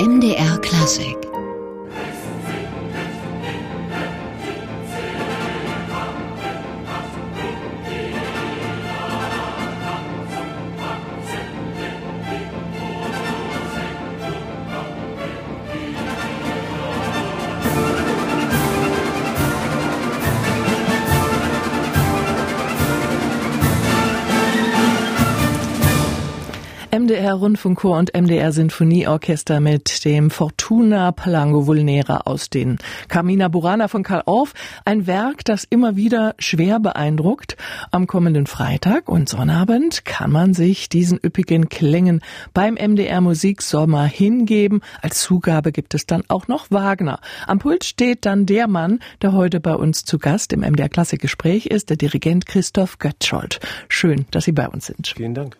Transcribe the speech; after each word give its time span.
MDR 0.00 0.56
Klassik 0.62 1.29
MDR 27.00 27.32
Rundfunkchor 27.32 27.96
und 27.96 28.14
MDR 28.14 28.52
Sinfonieorchester 28.52 29.60
mit 29.60 30.04
dem 30.04 30.28
Fortuna 30.28 31.12
Palango 31.12 31.66
Vulnera 31.66 32.18
aus 32.26 32.50
den 32.50 32.76
Carmina 33.08 33.48
Burana 33.48 33.88
von 33.88 34.02
Karl 34.02 34.22
Orff. 34.26 34.52
Ein 34.84 35.06
Werk, 35.06 35.42
das 35.46 35.64
immer 35.64 35.96
wieder 35.96 36.34
schwer 36.38 36.78
beeindruckt. 36.78 37.56
Am 37.90 38.06
kommenden 38.06 38.46
Freitag 38.46 39.08
und 39.08 39.30
Sonnabend 39.30 40.04
kann 40.04 40.30
man 40.30 40.52
sich 40.52 40.90
diesen 40.90 41.18
üppigen 41.18 41.70
Klängen 41.70 42.20
beim 42.52 42.74
MDR 42.74 43.22
Musiksommer 43.22 44.04
hingeben. 44.04 44.82
Als 45.00 45.20
Zugabe 45.20 45.72
gibt 45.72 45.94
es 45.94 46.04
dann 46.04 46.24
auch 46.28 46.48
noch 46.48 46.70
Wagner. 46.70 47.20
Am 47.46 47.60
Pult 47.60 47.84
steht 47.84 48.26
dann 48.26 48.44
der 48.44 48.68
Mann, 48.68 48.98
der 49.22 49.32
heute 49.32 49.58
bei 49.58 49.74
uns 49.74 50.04
zu 50.04 50.18
Gast 50.18 50.52
im 50.52 50.60
MDR 50.60 50.90
Klassikgespräch 50.90 51.64
ist, 51.64 51.88
der 51.88 51.96
Dirigent 51.96 52.44
Christoph 52.44 52.98
Götzold. 52.98 53.58
Schön, 53.88 54.26
dass 54.32 54.44
Sie 54.44 54.52
bei 54.52 54.68
uns 54.68 54.84
sind. 54.84 55.08
Vielen 55.08 55.32
Dank. 55.32 55.56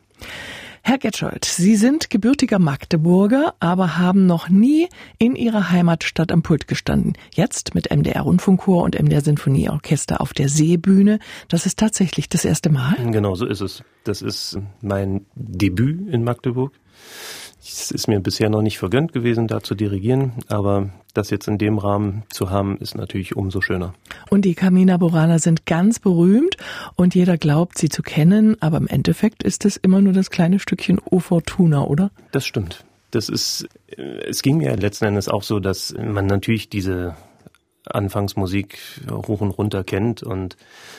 Herr 0.82 0.98
Getschold, 0.98 1.44
Sie 1.44 1.76
sind 1.76 2.08
gebürtiger 2.08 2.58
Magdeburger, 2.58 3.54
aber 3.60 3.98
haben 3.98 4.26
noch 4.26 4.48
nie 4.48 4.88
in 5.18 5.36
Ihrer 5.36 5.70
Heimatstadt 5.70 6.32
am 6.32 6.42
Pult 6.42 6.68
gestanden. 6.68 7.12
Jetzt 7.34 7.74
mit 7.74 7.90
MDR 7.94 8.22
Rundfunkchor 8.22 8.82
und 8.82 8.98
MDR 8.98 9.20
Sinfonieorchester 9.20 10.20
auf 10.20 10.32
der 10.32 10.48
Seebühne. 10.48 11.18
Das 11.48 11.66
ist 11.66 11.78
tatsächlich 11.78 12.28
das 12.28 12.44
erste 12.44 12.70
Mal? 12.70 12.96
Genau, 13.10 13.34
so 13.34 13.46
ist 13.46 13.60
es. 13.60 13.84
Das 14.04 14.22
ist 14.22 14.58
mein 14.80 15.26
Debüt 15.34 16.08
in 16.08 16.24
Magdeburg. 16.24 16.72
Es 17.72 17.92
ist 17.92 18.08
mir 18.08 18.18
bisher 18.20 18.50
noch 18.50 18.62
nicht 18.62 18.78
vergönnt 18.78 19.12
gewesen, 19.12 19.46
da 19.46 19.62
zu 19.62 19.74
dirigieren, 19.74 20.32
aber 20.48 20.90
das 21.14 21.30
jetzt 21.30 21.46
in 21.46 21.56
dem 21.56 21.78
Rahmen 21.78 22.24
zu 22.28 22.50
haben, 22.50 22.76
ist 22.78 22.96
natürlich 22.96 23.36
umso 23.36 23.60
schöner. 23.60 23.94
Und 24.28 24.44
die 24.44 24.54
Camina 24.54 24.96
Burana 24.96 25.38
sind 25.38 25.66
ganz 25.66 26.00
berühmt 26.00 26.56
und 26.96 27.14
jeder 27.14 27.38
glaubt, 27.38 27.78
sie 27.78 27.88
zu 27.88 28.02
kennen, 28.02 28.56
aber 28.60 28.76
im 28.78 28.88
Endeffekt 28.88 29.44
ist 29.44 29.64
es 29.64 29.76
immer 29.76 30.00
nur 30.00 30.12
das 30.12 30.30
kleine 30.30 30.58
Stückchen 30.58 31.00
O 31.04 31.20
Fortuna, 31.20 31.84
oder? 31.84 32.10
Das 32.32 32.44
stimmt. 32.44 32.84
Das 33.12 33.28
ist, 33.28 33.68
es 33.96 34.42
ging 34.42 34.58
mir 34.58 34.76
letzten 34.76 35.06
Endes 35.06 35.28
auch 35.28 35.42
so, 35.42 35.60
dass 35.60 35.94
man 35.96 36.26
natürlich 36.26 36.68
diese 36.68 37.14
Anfangsmusik 37.86 38.78
hoch 39.10 39.40
und 39.40 39.50
runter 39.50 39.84
kennt 39.84 40.22
und 40.22 40.56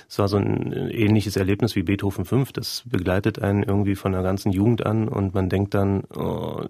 es 0.09 0.19
war 0.19 0.27
so 0.27 0.37
ein 0.37 0.71
ähnliches 0.91 1.35
Erlebnis 1.35 1.75
wie 1.75 1.83
Beethoven 1.83 2.25
5. 2.25 2.51
Das 2.53 2.83
begleitet 2.85 3.41
einen 3.41 3.63
irgendwie 3.63 3.95
von 3.95 4.11
der 4.11 4.23
ganzen 4.23 4.51
Jugend 4.51 4.85
an 4.85 5.07
und 5.07 5.33
man 5.33 5.49
denkt 5.49 5.73
dann, 5.73 6.03
oh, 6.15 6.63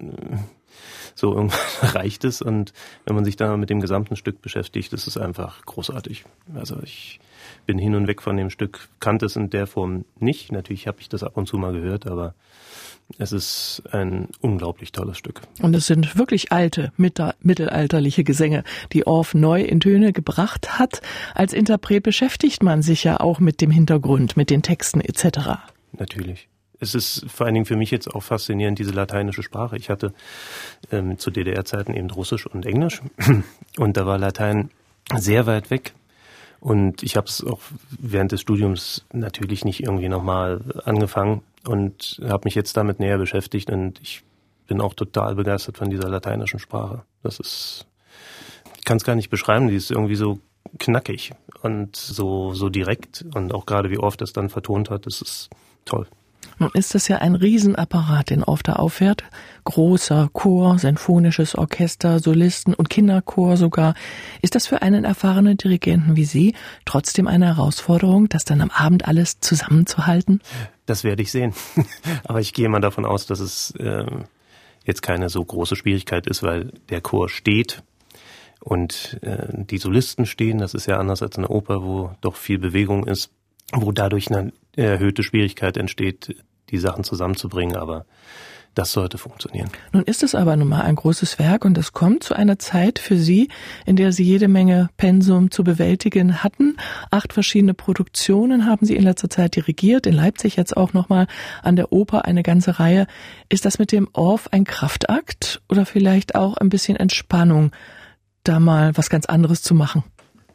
so 1.14 1.34
irgendwann 1.34 1.58
reicht 1.92 2.24
es 2.24 2.42
und 2.42 2.72
wenn 3.04 3.14
man 3.14 3.24
sich 3.24 3.36
dann 3.36 3.60
mit 3.60 3.70
dem 3.70 3.80
gesamten 3.80 4.16
Stück 4.16 4.42
beschäftigt, 4.42 4.92
ist 4.92 5.06
es 5.06 5.16
einfach 5.16 5.64
großartig. 5.64 6.24
Also 6.54 6.76
ich 6.82 7.20
bin 7.66 7.78
hin 7.78 7.94
und 7.94 8.06
weg 8.06 8.22
von 8.22 8.36
dem 8.36 8.50
Stück, 8.50 8.88
kannte 9.00 9.26
es 9.26 9.36
in 9.36 9.50
der 9.50 9.66
Form 9.66 10.04
nicht. 10.18 10.52
Natürlich 10.52 10.86
habe 10.86 11.00
ich 11.00 11.08
das 11.08 11.22
ab 11.22 11.36
und 11.36 11.46
zu 11.46 11.56
mal 11.58 11.72
gehört, 11.72 12.06
aber 12.06 12.34
es 13.18 13.32
ist 13.32 13.82
ein 13.90 14.28
unglaublich 14.40 14.92
tolles 14.92 15.18
Stück. 15.18 15.42
Und 15.60 15.74
es 15.74 15.86
sind 15.86 16.16
wirklich 16.16 16.52
alte, 16.52 16.92
mittelalterliche 16.96 18.24
Gesänge, 18.24 18.64
die 18.92 19.06
Orff 19.06 19.34
neu 19.34 19.62
in 19.62 19.80
Töne 19.80 20.12
gebracht 20.12 20.78
hat. 20.78 21.02
Als 21.34 21.52
Interpret 21.52 22.02
beschäftigt 22.02 22.62
man 22.62 22.82
sich 22.82 23.04
ja 23.04 23.20
auch 23.20 23.38
mit 23.38 23.60
dem 23.60 23.70
Hintergrund, 23.70 24.36
mit 24.36 24.50
den 24.50 24.62
Texten 24.62 25.00
etc. 25.00 25.60
Natürlich. 25.92 26.48
Es 26.82 26.96
ist 26.96 27.24
vor 27.30 27.46
allen 27.46 27.54
Dingen 27.54 27.64
für 27.64 27.76
mich 27.76 27.92
jetzt 27.92 28.12
auch 28.12 28.24
faszinierend, 28.24 28.76
diese 28.76 28.90
lateinische 28.90 29.44
Sprache. 29.44 29.76
Ich 29.76 29.88
hatte 29.88 30.12
ähm, 30.90 31.16
zu 31.16 31.30
DDR-Zeiten 31.30 31.94
eben 31.94 32.10
Russisch 32.10 32.44
und 32.44 32.66
Englisch 32.66 33.00
und 33.78 33.96
da 33.96 34.04
war 34.04 34.18
Latein 34.18 34.68
sehr 35.14 35.46
weit 35.46 35.70
weg. 35.70 35.92
Und 36.58 37.04
ich 37.04 37.16
habe 37.16 37.28
es 37.28 37.44
auch 37.44 37.60
während 38.00 38.32
des 38.32 38.40
Studiums 38.40 39.04
natürlich 39.12 39.64
nicht 39.64 39.80
irgendwie 39.80 40.08
nochmal 40.08 40.60
angefangen 40.84 41.42
und 41.64 42.20
habe 42.24 42.46
mich 42.46 42.56
jetzt 42.56 42.76
damit 42.76 42.98
näher 42.98 43.18
beschäftigt 43.18 43.70
und 43.70 44.00
ich 44.00 44.24
bin 44.66 44.80
auch 44.80 44.94
total 44.94 45.36
begeistert 45.36 45.78
von 45.78 45.88
dieser 45.88 46.08
lateinischen 46.08 46.58
Sprache. 46.58 47.02
Das 47.22 47.38
ist, 47.38 47.86
ich 48.76 48.84
kann 48.84 48.96
es 48.96 49.04
gar 49.04 49.14
nicht 49.14 49.30
beschreiben, 49.30 49.68
die 49.68 49.76
ist 49.76 49.92
irgendwie 49.92 50.16
so 50.16 50.40
knackig 50.80 51.32
und 51.62 51.94
so, 51.94 52.54
so 52.54 52.70
direkt 52.70 53.24
und 53.34 53.54
auch 53.54 53.66
gerade 53.66 53.88
wie 53.88 53.98
oft 53.98 54.20
das 54.20 54.32
dann 54.32 54.48
vertont 54.48 54.90
hat, 54.90 55.06
das 55.06 55.20
ist 55.20 55.48
toll. 55.84 56.08
Nun 56.58 56.70
ist 56.74 56.94
es 56.94 57.08
ja 57.08 57.18
ein 57.18 57.34
Riesenapparat, 57.34 58.30
den 58.30 58.44
oft 58.44 58.68
da 58.68 58.74
auffährt. 58.74 59.24
Großer 59.64 60.30
Chor, 60.32 60.78
sinfonisches 60.78 61.54
Orchester, 61.54 62.18
Solisten 62.18 62.74
und 62.74 62.90
Kinderchor 62.90 63.56
sogar. 63.56 63.94
Ist 64.42 64.54
das 64.54 64.66
für 64.66 64.82
einen 64.82 65.04
erfahrenen 65.04 65.56
Dirigenten 65.56 66.16
wie 66.16 66.24
Sie 66.24 66.54
trotzdem 66.84 67.26
eine 67.26 67.46
Herausforderung, 67.46 68.28
das 68.28 68.44
dann 68.44 68.60
am 68.60 68.70
Abend 68.70 69.06
alles 69.06 69.40
zusammenzuhalten? 69.40 70.40
Das 70.86 71.04
werde 71.04 71.22
ich 71.22 71.30
sehen. 71.30 71.54
Aber 72.24 72.40
ich 72.40 72.52
gehe 72.52 72.68
mal 72.68 72.80
davon 72.80 73.04
aus, 73.04 73.26
dass 73.26 73.40
es 73.40 73.72
äh, 73.78 74.06
jetzt 74.84 75.02
keine 75.02 75.28
so 75.28 75.44
große 75.44 75.76
Schwierigkeit 75.76 76.26
ist, 76.26 76.42
weil 76.42 76.72
der 76.90 77.00
Chor 77.00 77.28
steht 77.28 77.82
und 78.60 79.18
äh, 79.22 79.48
die 79.50 79.78
Solisten 79.78 80.26
stehen. 80.26 80.58
Das 80.58 80.74
ist 80.74 80.86
ja 80.86 80.98
anders 80.98 81.22
als 81.22 81.36
eine 81.36 81.48
Oper, 81.48 81.82
wo 81.82 82.10
doch 82.20 82.36
viel 82.36 82.58
Bewegung 82.58 83.06
ist 83.06 83.30
wo 83.72 83.92
dadurch 83.92 84.30
eine 84.30 84.52
erhöhte 84.76 85.22
Schwierigkeit 85.22 85.76
entsteht, 85.76 86.36
die 86.70 86.78
Sachen 86.78 87.04
zusammenzubringen, 87.04 87.76
aber 87.76 88.06
das 88.74 88.92
sollte 88.92 89.18
funktionieren. 89.18 89.70
Nun 89.92 90.04
ist 90.04 90.22
es 90.22 90.34
aber 90.34 90.56
nun 90.56 90.68
mal 90.68 90.80
ein 90.80 90.94
großes 90.94 91.38
Werk 91.38 91.66
und 91.66 91.76
es 91.76 91.92
kommt 91.92 92.22
zu 92.22 92.34
einer 92.34 92.58
Zeit 92.58 92.98
für 92.98 93.18
Sie, 93.18 93.48
in 93.84 93.96
der 93.96 94.12
Sie 94.12 94.22
jede 94.22 94.48
Menge 94.48 94.88
Pensum 94.96 95.50
zu 95.50 95.62
bewältigen 95.62 96.42
hatten. 96.42 96.78
Acht 97.10 97.34
verschiedene 97.34 97.74
Produktionen 97.74 98.66
haben 98.66 98.86
Sie 98.86 98.96
in 98.96 99.02
letzter 99.02 99.28
Zeit 99.28 99.56
dirigiert, 99.56 100.06
in 100.06 100.14
Leipzig 100.14 100.56
jetzt 100.56 100.74
auch 100.74 100.94
nochmal 100.94 101.26
an 101.62 101.76
der 101.76 101.92
Oper 101.92 102.24
eine 102.24 102.42
ganze 102.42 102.78
Reihe. 102.80 103.06
Ist 103.50 103.66
das 103.66 103.78
mit 103.78 103.92
dem 103.92 104.08
Orff 104.14 104.48
ein 104.52 104.64
Kraftakt 104.64 105.60
oder 105.68 105.84
vielleicht 105.84 106.34
auch 106.34 106.56
ein 106.56 106.70
bisschen 106.70 106.96
Entspannung, 106.96 107.72
da 108.42 108.58
mal 108.58 108.96
was 108.96 109.10
ganz 109.10 109.26
anderes 109.26 109.62
zu 109.62 109.74
machen? 109.74 110.02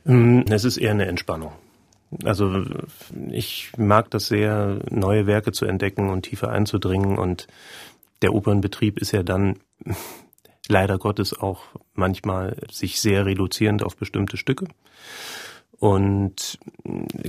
Hm, 0.06 0.46
es 0.50 0.64
ist 0.64 0.78
eher 0.78 0.92
eine 0.92 1.06
Entspannung. 1.06 1.52
Also 2.24 2.64
ich 3.30 3.72
mag 3.78 4.10
das 4.12 4.28
sehr, 4.28 4.80
neue 4.90 5.28
Werke 5.28 5.52
zu 5.52 5.66
entdecken 5.66 6.10
und 6.10 6.24
tiefer 6.24 6.50
einzudringen. 6.50 7.18
Und 7.18 7.48
der 8.22 8.34
Opernbetrieb 8.34 9.00
ist 9.00 9.12
ja 9.12 9.24
dann 9.24 9.60
leider 10.68 10.98
Gottes 10.98 11.38
auch 11.38 11.64
manchmal 11.94 12.58
sich 12.72 13.02
sehr 13.02 13.26
reduzierend 13.26 13.84
auf 13.84 13.98
bestimmte 13.98 14.38
Stücke. 14.38 14.68
Und 15.80 16.58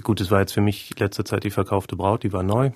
gut, 0.02 0.20
es 0.20 0.30
war 0.30 0.40
jetzt 0.40 0.52
für 0.52 0.60
mich 0.60 0.98
letzter 0.98 1.24
Zeit 1.24 1.44
die 1.44 1.50
verkaufte 1.50 1.96
Braut, 1.96 2.22
die 2.22 2.32
war 2.32 2.42
neu. 2.42 2.70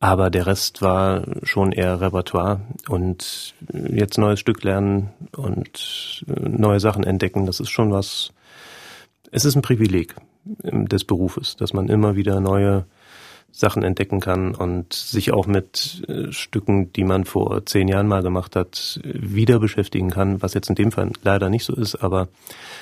Aber 0.00 0.28
der 0.28 0.46
Rest 0.46 0.82
war 0.82 1.24
schon 1.44 1.72
eher 1.72 2.00
Repertoire 2.00 2.60
und 2.88 3.54
jetzt 3.72 4.18
neues 4.18 4.40
Stück 4.40 4.62
lernen 4.64 5.10
und 5.36 6.24
neue 6.26 6.80
Sachen 6.80 7.04
entdecken, 7.04 7.46
das 7.46 7.60
ist 7.60 7.70
schon 7.70 7.92
was, 7.92 8.32
es 9.30 9.44
ist 9.44 9.54
ein 9.54 9.62
Privileg 9.62 10.14
des 10.44 11.04
Berufes, 11.04 11.56
dass 11.56 11.72
man 11.72 11.88
immer 11.88 12.16
wieder 12.16 12.40
neue 12.40 12.84
Sachen 13.50 13.84
entdecken 13.84 14.20
kann 14.20 14.54
und 14.54 14.92
sich 14.92 15.32
auch 15.32 15.46
mit 15.46 16.02
äh, 16.08 16.32
Stücken, 16.32 16.92
die 16.92 17.04
man 17.04 17.24
vor 17.24 17.64
zehn 17.66 17.86
Jahren 17.86 18.08
mal 18.08 18.22
gemacht 18.22 18.56
hat, 18.56 19.00
wieder 19.04 19.60
beschäftigen 19.60 20.10
kann, 20.10 20.42
was 20.42 20.54
jetzt 20.54 20.68
in 20.70 20.74
dem 20.74 20.90
Fall 20.90 21.12
leider 21.22 21.50
nicht 21.50 21.64
so 21.64 21.72
ist, 21.72 21.94
aber 21.94 22.26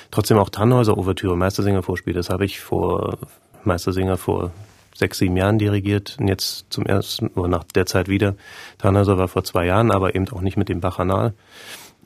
trotzdem 0.09 0.39
auch 0.39 0.49
Tannhäuser 0.49 0.97
Ouvertüre, 0.97 1.37
Meistersinger 1.37 1.83
Vorspiel, 1.83 2.13
das 2.13 2.31
habe 2.31 2.45
ich 2.45 2.59
vor 2.59 3.19
Meistersinger 3.63 4.17
vor 4.17 4.51
sechs, 4.95 5.19
sieben 5.19 5.37
Jahren 5.37 5.59
dirigiert 5.59 6.17
und 6.19 6.27
jetzt 6.27 6.65
zum 6.71 6.87
ersten 6.87 7.27
oder 7.27 7.47
nach 7.47 7.63
der 7.63 7.85
Zeit 7.85 8.07
wieder. 8.07 8.35
Tannhäuser 8.79 9.17
war 9.17 9.27
vor 9.27 9.43
zwei 9.43 9.67
Jahren, 9.67 9.91
aber 9.91 10.15
eben 10.15 10.27
auch 10.29 10.41
nicht 10.41 10.57
mit 10.57 10.69
dem 10.69 10.81
Bachanal. 10.81 11.33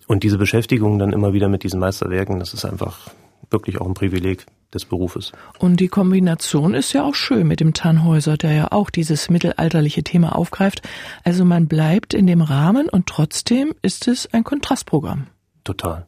Und 0.07 0.23
diese 0.23 0.37
Beschäftigung 0.37 0.99
dann 0.99 1.13
immer 1.13 1.33
wieder 1.33 1.49
mit 1.49 1.63
diesen 1.63 1.79
Meisterwerken, 1.79 2.39
das 2.39 2.53
ist 2.53 2.65
einfach 2.65 3.11
wirklich 3.49 3.79
auch 3.79 3.87
ein 3.87 3.93
Privileg 3.93 4.45
des 4.73 4.85
Berufes. 4.85 5.31
Und 5.59 5.79
die 5.79 5.87
Kombination 5.87 6.73
ist 6.73 6.93
ja 6.93 7.03
auch 7.03 7.15
schön 7.15 7.47
mit 7.47 7.59
dem 7.59 7.73
Tannhäuser, 7.73 8.37
der 8.37 8.53
ja 8.53 8.71
auch 8.71 8.89
dieses 8.89 9.29
mittelalterliche 9.29 10.03
Thema 10.03 10.35
aufgreift. 10.35 10.81
Also 11.23 11.45
man 11.45 11.67
bleibt 11.67 12.13
in 12.13 12.27
dem 12.27 12.41
Rahmen 12.41 12.89
und 12.89 13.07
trotzdem 13.07 13.73
ist 13.81 14.07
es 14.07 14.31
ein 14.33 14.43
Kontrastprogramm. 14.43 15.27
Total, 15.63 16.05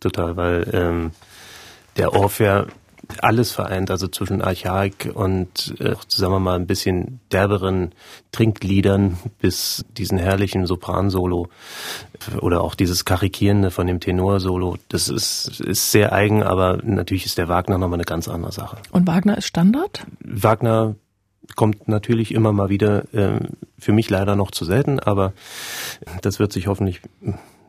total, 0.00 0.36
weil 0.36 0.68
ähm, 0.72 1.10
der 1.96 2.14
ja 2.38 2.66
alles 3.20 3.52
vereint, 3.52 3.90
also 3.90 4.08
zwischen 4.08 4.42
Archaik 4.42 5.10
und 5.14 5.74
äh, 5.80 5.94
sagen 6.08 6.32
wir 6.32 6.40
mal 6.40 6.56
ein 6.56 6.66
bisschen 6.66 7.20
derberen 7.30 7.92
Trinkliedern 8.32 9.18
bis 9.40 9.84
diesen 9.96 10.18
herrlichen 10.18 10.66
Sopransolo 10.66 11.48
oder 12.40 12.62
auch 12.62 12.74
dieses 12.74 13.04
Karikierende 13.04 13.70
von 13.70 13.86
dem 13.86 14.00
Tenorsolo. 14.00 14.76
Das 14.88 15.08
ist, 15.08 15.60
ist 15.60 15.90
sehr 15.90 16.12
eigen, 16.12 16.42
aber 16.42 16.78
natürlich 16.82 17.26
ist 17.26 17.38
der 17.38 17.48
Wagner 17.48 17.78
nochmal 17.78 17.98
eine 17.98 18.04
ganz 18.04 18.28
andere 18.28 18.52
Sache. 18.52 18.78
Und 18.90 19.06
Wagner 19.06 19.38
ist 19.38 19.46
Standard? 19.46 20.06
Wagner 20.20 20.94
kommt 21.56 21.88
natürlich 21.88 22.32
immer 22.32 22.52
mal 22.52 22.68
wieder, 22.68 23.12
äh, 23.14 23.40
für 23.78 23.92
mich 23.92 24.08
leider 24.10 24.36
noch 24.36 24.50
zu 24.50 24.64
selten, 24.64 25.00
aber 25.00 25.32
das 26.22 26.38
wird 26.38 26.52
sich 26.52 26.66
hoffentlich 26.66 27.00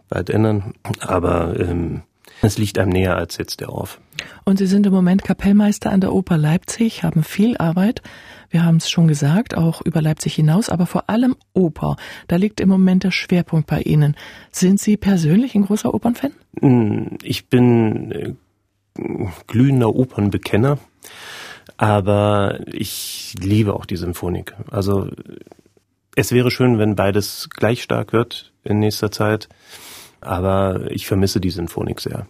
bald 0.09 0.29
ändern. 0.29 0.73
Aber 0.99 1.59
ähm, 1.59 2.03
es 2.41 2.57
liegt 2.57 2.77
einem 2.77 2.91
näher 2.91 3.15
als 3.15 3.37
jetzt 3.37 3.61
der 3.61 3.69
Orff. 3.69 3.99
Und 4.45 4.57
Sie 4.57 4.67
sind 4.67 4.85
im 4.85 4.93
Moment 4.93 5.23
Kapellmeister 5.23 5.91
an 5.91 6.01
der 6.01 6.13
Oper 6.13 6.37
Leipzig, 6.37 7.03
haben 7.03 7.23
viel 7.23 7.57
Arbeit. 7.57 8.01
Wir 8.49 8.63
haben 8.63 8.77
es 8.77 8.89
schon 8.89 9.07
gesagt, 9.07 9.55
auch 9.55 9.81
über 9.81 10.01
Leipzig 10.01 10.35
hinaus, 10.35 10.69
aber 10.69 10.85
vor 10.85 11.09
allem 11.09 11.35
Oper. 11.53 11.97
Da 12.27 12.35
liegt 12.35 12.59
im 12.59 12.69
Moment 12.69 13.03
der 13.03 13.11
Schwerpunkt 13.11 13.67
bei 13.67 13.81
Ihnen. 13.81 14.15
Sind 14.51 14.79
Sie 14.79 14.97
persönlich 14.97 15.55
ein 15.55 15.65
großer 15.65 15.93
Opernfan? 15.93 16.31
Hm, 16.59 17.17
ich 17.23 17.47
bin 17.47 18.11
äh, 18.11 18.33
glühender 19.47 19.95
Opernbekenner, 19.95 20.77
aber 21.77 22.59
ich 22.67 23.33
liebe 23.39 23.73
auch 23.73 23.85
die 23.85 23.97
Symphonik. 23.97 24.53
Also 24.69 25.09
es 26.15 26.31
wäre 26.31 26.51
schön, 26.51 26.77
wenn 26.77 26.95
beides 26.95 27.49
gleich 27.49 27.81
stark 27.81 28.13
wird 28.13 28.53
in 28.63 28.79
nächster 28.79 29.11
Zeit, 29.11 29.49
aber 30.21 30.91
ich 30.91 31.07
vermisse 31.07 31.39
die 31.39 31.49
Symphonik 31.49 31.99
sehr. 31.99 32.27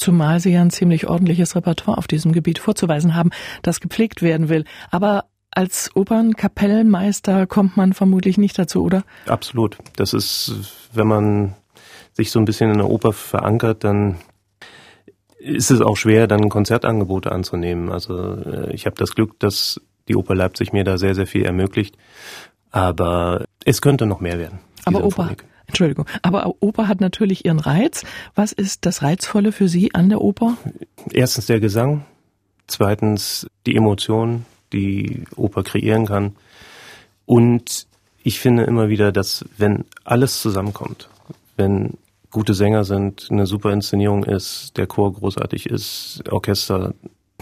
Zumal 0.00 0.40
Sie 0.40 0.52
ja 0.52 0.62
ein 0.62 0.70
ziemlich 0.70 1.06
ordentliches 1.08 1.54
Repertoire 1.54 1.98
auf 1.98 2.06
diesem 2.06 2.32
Gebiet 2.32 2.58
vorzuweisen 2.58 3.14
haben, 3.14 3.30
das 3.62 3.80
gepflegt 3.80 4.22
werden 4.22 4.48
will. 4.48 4.64
Aber 4.90 5.26
als 5.50 5.90
Opernkapellmeister 5.94 7.46
kommt 7.46 7.76
man 7.76 7.92
vermutlich 7.92 8.38
nicht 8.38 8.58
dazu, 8.58 8.82
oder? 8.82 9.02
Absolut. 9.26 9.76
Das 9.96 10.14
ist, 10.14 10.88
wenn 10.94 11.06
man 11.06 11.54
sich 12.12 12.30
so 12.30 12.38
ein 12.38 12.46
bisschen 12.46 12.70
in 12.70 12.78
der 12.78 12.88
Oper 12.88 13.12
verankert, 13.12 13.84
dann 13.84 14.16
ist 15.38 15.70
es 15.70 15.82
auch 15.82 15.96
schwer, 15.96 16.26
dann 16.26 16.48
Konzertangebote 16.48 17.30
anzunehmen. 17.30 17.90
Also 17.90 18.36
äh, 18.36 18.72
ich 18.72 18.86
habe 18.86 18.96
das 18.96 19.14
Glück, 19.14 19.38
dass 19.38 19.80
die 20.08 20.16
Oper 20.16 20.34
Leipzig 20.34 20.72
mir 20.72 20.84
da 20.84 20.98
sehr, 20.98 21.14
sehr 21.14 21.26
viel 21.26 21.44
ermöglicht. 21.44 21.96
Aber 22.70 23.44
es 23.64 23.82
könnte 23.82 24.06
noch 24.06 24.20
mehr 24.20 24.38
werden. 24.38 24.60
Aber 24.84 25.04
Oper, 25.04 25.34
Entschuldigung, 25.70 26.06
aber 26.22 26.54
Oper 26.60 26.88
hat 26.88 27.00
natürlich 27.00 27.44
ihren 27.44 27.60
Reiz. 27.60 28.04
Was 28.34 28.52
ist 28.52 28.86
das 28.86 29.02
Reizvolle 29.02 29.52
für 29.52 29.68
Sie 29.68 29.94
an 29.94 30.08
der 30.08 30.20
Oper? 30.20 30.56
Erstens 31.12 31.46
der 31.46 31.60
Gesang, 31.60 32.04
zweitens 32.66 33.46
die 33.66 33.76
Emotionen, 33.76 34.46
die 34.72 35.24
Oper 35.36 35.62
kreieren 35.62 36.06
kann. 36.06 36.36
Und 37.24 37.86
ich 38.22 38.40
finde 38.40 38.64
immer 38.64 38.88
wieder, 38.88 39.12
dass 39.12 39.44
wenn 39.56 39.84
alles 40.04 40.42
zusammenkommt, 40.42 41.08
wenn 41.56 41.96
gute 42.30 42.54
Sänger 42.54 42.84
sind, 42.84 43.28
eine 43.30 43.46
super 43.46 43.72
Inszenierung 43.72 44.24
ist, 44.24 44.76
der 44.76 44.88
Chor 44.88 45.12
großartig 45.12 45.66
ist, 45.66 46.22
Orchester 46.30 46.94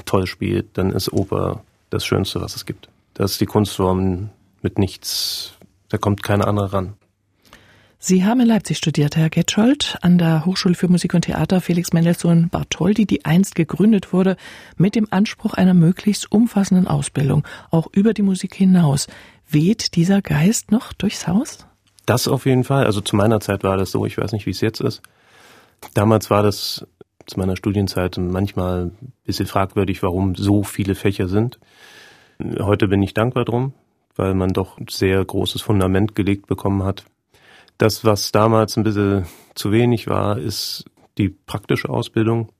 toll 0.05 0.27
spielt, 0.27 0.77
dann 0.77 0.93
ist 0.93 1.13
Oper 1.13 1.63
das 1.91 2.05
Schönste, 2.05 2.41
was 2.43 2.57
es 2.57 2.67
gibt. 2.67 2.89
Das 3.15 3.33
ist 3.33 3.41
die 3.41 3.47
Kunstform 3.47 4.29
mit 4.61 4.79
nichts, 4.79 5.55
da 5.89 5.97
kommt 5.97 6.23
keine 6.23 6.47
andere 6.47 6.75
ran. 6.75 6.95
Sie 8.01 8.25
haben 8.25 8.39
in 8.39 8.47
Leipzig 8.47 8.79
studiert, 8.79 9.17
Herr 9.17 9.29
Getschold, 9.29 9.99
an 10.03 10.19
der 10.19 10.47
Hochschule 10.47 10.77
für 10.77 10.87
Musik 10.87 11.15
und 11.15 11.23
Theater 11.23 11.61
Felix 11.61 11.93
Mendelssohn 11.93 12.49
Bartholdy, 12.49 13.07
die 13.07 13.25
einst 13.25 13.57
gegründet 13.57 14.13
wurde 14.13 14.37
mit 14.77 14.95
dem 14.95 15.09
Anspruch 15.11 15.55
einer 15.55 15.75
möglichst 15.75 16.31
umfassenden 16.31 16.87
Ausbildung, 16.87 17.45
auch 17.73 17.89
über 17.93 18.15
die 18.15 18.23
Musik 18.23 18.55
hinaus. 18.55 19.09
Weht 19.51 19.97
dieser 19.97 20.23
Geist 20.23 20.71
noch 20.71 20.93
durchs 20.93 21.27
Haus? 21.27 21.67
Das 22.07 22.29
auf 22.29 22.47
jeden 22.47 22.63
Fall. 22.63 22.87
Also 22.87 23.01
zu 23.01 23.17
meiner 23.17 23.41
Zeit 23.41 23.65
war 23.65 23.77
das 23.77 23.91
so, 23.91 24.07
ich 24.07 24.17
weiß 24.17 24.31
nicht, 24.31 24.47
wie 24.47 24.53
es 24.53 24.61
jetzt 24.61 24.81
ist. 24.81 25.03
Damals 25.95 26.31
war 26.31 26.45
das 26.45 26.87
zu 27.27 27.37
meiner 27.37 27.57
Studienzeit 27.57 28.17
manchmal 28.17 28.93
ein 28.93 29.13
bisschen 29.25 29.47
fragwürdig, 29.47 30.05
warum 30.05 30.37
so 30.37 30.63
viele 30.63 30.95
Fächer 30.95 31.27
sind. 31.27 31.59
Heute 32.61 32.87
bin 32.87 33.03
ich 33.03 33.13
dankbar 33.13 33.45
drum, 33.45 33.73
weil 34.15 34.35
man 34.35 34.51
doch 34.51 34.79
sehr 34.89 35.25
großes 35.25 35.63
Fundament 35.63 36.15
gelegt 36.15 36.47
bekommen 36.47 36.85
hat 36.85 37.05
das, 37.79 38.05
was 38.05 38.33
damals 38.33 38.77
ein 38.77 38.83
bisschen 38.83 39.27
zu 39.55 39.73
wenig 39.73 40.09
war, 40.09 40.39
ist 40.39 40.85
die 41.17 41.29
praktische 41.29 41.89
Ausbildung, 41.89 42.53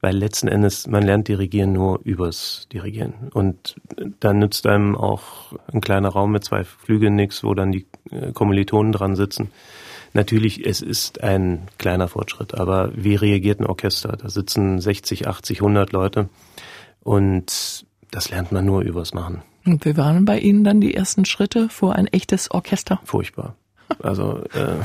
weil 0.00 0.16
letzten 0.16 0.48
Endes 0.48 0.86
man 0.86 1.02
lernt 1.02 1.28
Dirigieren 1.28 1.72
nur 1.72 2.00
übers 2.04 2.66
Dirigieren. 2.72 3.30
Und 3.32 3.76
dann 4.20 4.38
nützt 4.38 4.66
einem 4.66 4.96
auch 4.96 5.52
ein 5.72 5.80
kleiner 5.80 6.08
Raum 6.08 6.32
mit 6.32 6.44
zwei 6.44 6.64
Flügeln 6.64 7.14
nichts, 7.14 7.44
wo 7.44 7.54
dann 7.54 7.72
die 7.72 7.86
äh, 8.10 8.32
Kommilitonen 8.32 8.92
dran 8.92 9.16
sitzen. 9.16 9.50
Natürlich, 10.12 10.64
es 10.64 10.80
ist 10.80 11.22
ein 11.22 11.66
kleiner 11.78 12.08
Fortschritt, 12.08 12.54
aber 12.54 12.92
wie 12.94 13.16
reagiert 13.16 13.60
ein 13.60 13.66
Orchester? 13.66 14.16
Da 14.16 14.28
sitzen 14.28 14.80
60, 14.80 15.26
80, 15.26 15.58
100 15.58 15.92
Leute 15.92 16.28
und 17.00 17.84
das 18.10 18.30
lernt 18.30 18.52
man 18.52 18.64
nur 18.64 18.82
übers 18.82 19.12
Machen. 19.12 19.42
Und 19.66 19.84
wie 19.84 19.96
waren 19.96 20.24
bei 20.24 20.38
Ihnen 20.38 20.62
dann 20.62 20.80
die 20.80 20.94
ersten 20.94 21.24
Schritte 21.24 21.68
vor 21.68 21.96
ein 21.96 22.06
echtes 22.06 22.50
Orchester? 22.50 23.00
Furchtbar. 23.04 23.56
Also 24.02 24.44
äh, 24.54 24.82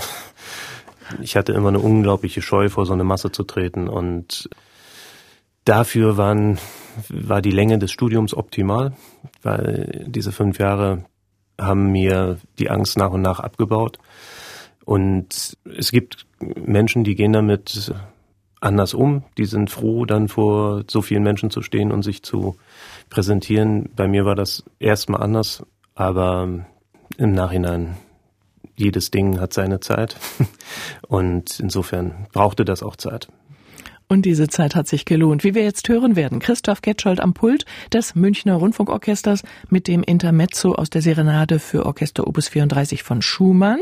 ich 1.22 1.36
hatte 1.36 1.54
immer 1.54 1.70
eine 1.70 1.80
unglaubliche 1.80 2.42
Scheu 2.42 2.70
vor 2.70 2.86
so 2.86 2.94
eine 2.94 3.04
Masse 3.04 3.32
zu 3.32 3.44
treten 3.44 3.88
und 3.88 4.50
dafür 5.66 6.18
waren, 6.18 6.58
war 7.10 7.42
die 7.42 7.52
Länge 7.52 7.80
des 7.80 7.92
Studiums 7.92 8.34
optimal, 8.34 8.94
weil 9.42 10.06
diese 10.08 10.32
fünf 10.32 10.60
Jahre 10.60 11.06
haben 11.60 11.92
mir 11.92 12.38
die 12.58 12.70
Angst 12.70 12.98
nach 12.98 13.12
und 13.12 13.22
nach 13.22 13.40
abgebaut. 13.40 14.00
Und 14.86 15.58
es 15.78 15.92
gibt 15.92 16.26
Menschen, 16.40 17.04
die 17.04 17.16
gehen 17.16 17.34
damit 17.34 17.94
anders 18.62 18.94
um. 18.94 19.24
Die 19.38 19.46
sind 19.46 19.70
froh, 19.70 20.06
dann 20.06 20.28
vor 20.28 20.84
so 20.88 21.02
vielen 21.02 21.24
Menschen 21.24 21.52
zu 21.52 21.62
stehen 21.62 21.92
und 21.92 22.04
sich 22.04 22.24
zu 22.24 22.56
präsentieren. 23.10 23.90
Bei 23.96 24.08
mir 24.08 24.26
war 24.26 24.36
das 24.36 24.64
erstmal 24.80 25.22
anders, 25.22 25.64
aber 25.96 26.48
im 27.18 27.32
Nachhinein 27.34 27.98
jedes 28.80 29.12
Ding 29.12 29.40
hat 29.40 29.54
seine 29.54 29.80
Zeit. 29.80 30.16
Und 31.08 31.60
insofern 31.60 32.28
brauchte 32.32 32.66
das 32.66 32.82
auch 32.82 32.96
Zeit. 32.96 33.28
Und 34.08 34.24
diese 34.24 34.48
Zeit 34.48 34.76
hat 34.76 34.88
sich 34.88 35.06
gelohnt. 35.06 35.44
Wie 35.44 35.54
wir 35.54 35.64
jetzt 35.64 35.88
hören 35.88 36.16
werden, 36.16 36.40
Christoph 36.40 36.82
Getschold 36.82 37.20
am 37.20 37.36
Pult 37.36 37.66
des 37.94 38.16
Münchner 38.16 38.56
Rundfunkorchesters 38.56 39.44
mit 39.70 39.88
dem 39.88 40.02
Intermezzo 40.02 40.74
aus 40.74 40.90
der 40.90 41.04
Serenade 41.04 41.60
für 41.60 41.86
Orchester 41.86 42.26
Opus 42.26 42.48
34 42.48 43.04
von 43.04 43.22
Schumann 43.22 43.82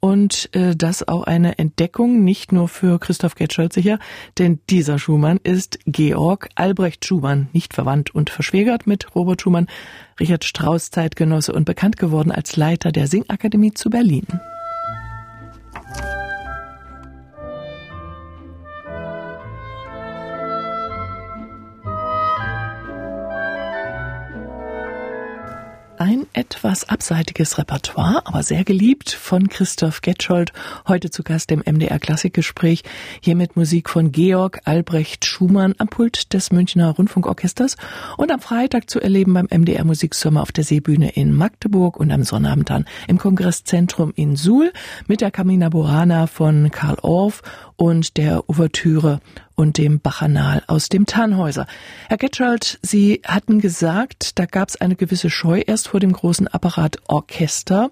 und 0.00 0.50
äh, 0.54 0.76
das 0.76 1.06
auch 1.06 1.24
eine 1.24 1.58
Entdeckung 1.58 2.24
nicht 2.24 2.52
nur 2.52 2.68
für 2.68 2.98
Christoph 2.98 3.34
Getschold 3.34 3.72
sicher, 3.72 3.98
denn 4.38 4.60
dieser 4.70 4.98
Schumann 4.98 5.38
ist 5.42 5.78
Georg 5.86 6.48
Albrecht 6.54 7.04
Schumann, 7.04 7.48
nicht 7.52 7.74
verwandt 7.74 8.14
und 8.14 8.30
verschwägert 8.30 8.86
mit 8.86 9.14
Robert 9.14 9.42
Schumann, 9.42 9.66
Richard 10.20 10.44
Strauss 10.44 10.90
Zeitgenosse 10.90 11.52
und 11.52 11.64
bekannt 11.64 11.96
geworden 11.96 12.32
als 12.32 12.56
Leiter 12.56 12.92
der 12.92 13.06
Singakademie 13.06 13.74
zu 13.74 13.90
Berlin. 13.90 14.26
Ein 25.98 26.26
etwas 26.32 26.88
abseitiges 26.88 27.58
Repertoire, 27.58 28.22
aber 28.24 28.42
sehr 28.42 28.64
geliebt 28.64 29.10
von 29.10 29.48
Christoph 29.48 30.00
Getschold, 30.00 30.52
heute 30.86 31.10
zu 31.10 31.22
Gast 31.22 31.50
im 31.50 31.60
MDR 31.60 31.98
Klassikgespräch, 31.98 32.82
hier 33.20 33.34
mit 33.34 33.56
Musik 33.56 33.90
von 33.90 34.12
Georg 34.12 34.60
Albrecht 34.64 35.24
Schumann 35.24 35.74
am 35.78 35.88
Pult 35.88 36.32
des 36.32 36.52
Münchner 36.52 36.90
Rundfunkorchesters 36.90 37.76
und 38.16 38.30
am 38.30 38.40
Freitag 38.40 38.88
zu 38.88 39.00
erleben 39.00 39.34
beim 39.34 39.48
MDR 39.50 39.84
Musiksommer 39.84 40.42
auf 40.42 40.52
der 40.52 40.64
Seebühne 40.64 41.10
in 41.10 41.32
Magdeburg 41.32 41.98
und 41.98 42.10
am 42.10 42.22
Sonnabend 42.22 42.70
dann 42.70 42.84
im 43.08 43.18
Kongresszentrum 43.18 44.12
in 44.14 44.36
Suhl 44.36 44.72
mit 45.06 45.20
der 45.20 45.30
Camina 45.30 45.68
Burana 45.68 46.26
von 46.26 46.70
Karl 46.70 46.98
Orff 47.02 47.42
und 47.76 48.16
der 48.16 48.48
Ouvertüre 48.48 49.20
und 49.58 49.76
dem 49.76 49.98
Bachanal 49.98 50.62
aus 50.68 50.88
dem 50.88 51.04
Tannhäuser. 51.04 51.66
Herr 52.08 52.16
Getschald, 52.16 52.78
Sie 52.80 53.22
hatten 53.26 53.60
gesagt, 53.60 54.38
da 54.38 54.46
gab 54.46 54.68
es 54.68 54.80
eine 54.80 54.94
gewisse 54.94 55.30
Scheu 55.30 55.62
erst 55.66 55.88
vor 55.88 55.98
dem 55.98 56.12
großen 56.12 56.46
Apparat 56.46 56.98
Orchester. 57.08 57.90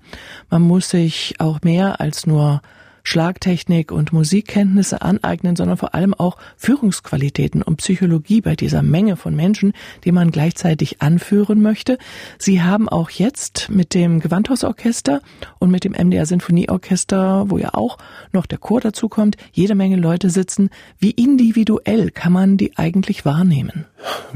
Man 0.49 0.63
muss 0.63 0.91
sich 0.91 1.35
auch 1.39 1.63
mehr 1.63 2.01
als 2.01 2.25
nur 2.25 2.63
Schlagtechnik 3.07 3.93
und 3.93 4.13
Musikkenntnisse 4.13 5.01
aneignen, 5.01 5.55
sondern 5.55 5.77
vor 5.77 5.95
allem 5.95 6.13
auch 6.13 6.37
Führungsqualitäten 6.57 7.63
und 7.63 7.77
Psychologie 7.77 8.41
bei 8.41 8.57
dieser 8.57 8.83
Menge 8.83 9.15
von 9.15 9.37
Menschen, 9.37 9.75
die 10.05 10.11
man 10.11 10.33
gleichzeitig 10.33 11.01
anführen 11.01 11.63
möchte. 11.63 11.99
Sie 12.37 12.63
haben 12.63 12.89
auch 12.89 13.11
jetzt 13.11 13.71
mit 13.71 13.95
dem 13.95 14.19
Gewandhausorchester 14.19 15.21
und 15.61 15.71
mit 15.71 15.85
dem 15.85 15.93
MDR 15.93 16.27
Sinfonieorchester, 16.27 17.49
wo 17.49 17.59
ja 17.59 17.75
auch 17.75 17.97
noch 18.33 18.45
der 18.45 18.59
Chor 18.59 18.81
dazukommt, 18.81 19.37
jede 19.53 19.77
Menge 19.77 19.97
Leute 19.97 20.29
sitzen. 20.29 20.71
Wie 20.99 21.13
individuell 21.13 22.11
kann 22.11 22.33
man 22.33 22.57
die 22.57 22.77
eigentlich 22.77 23.25
wahrnehmen? 23.25 23.85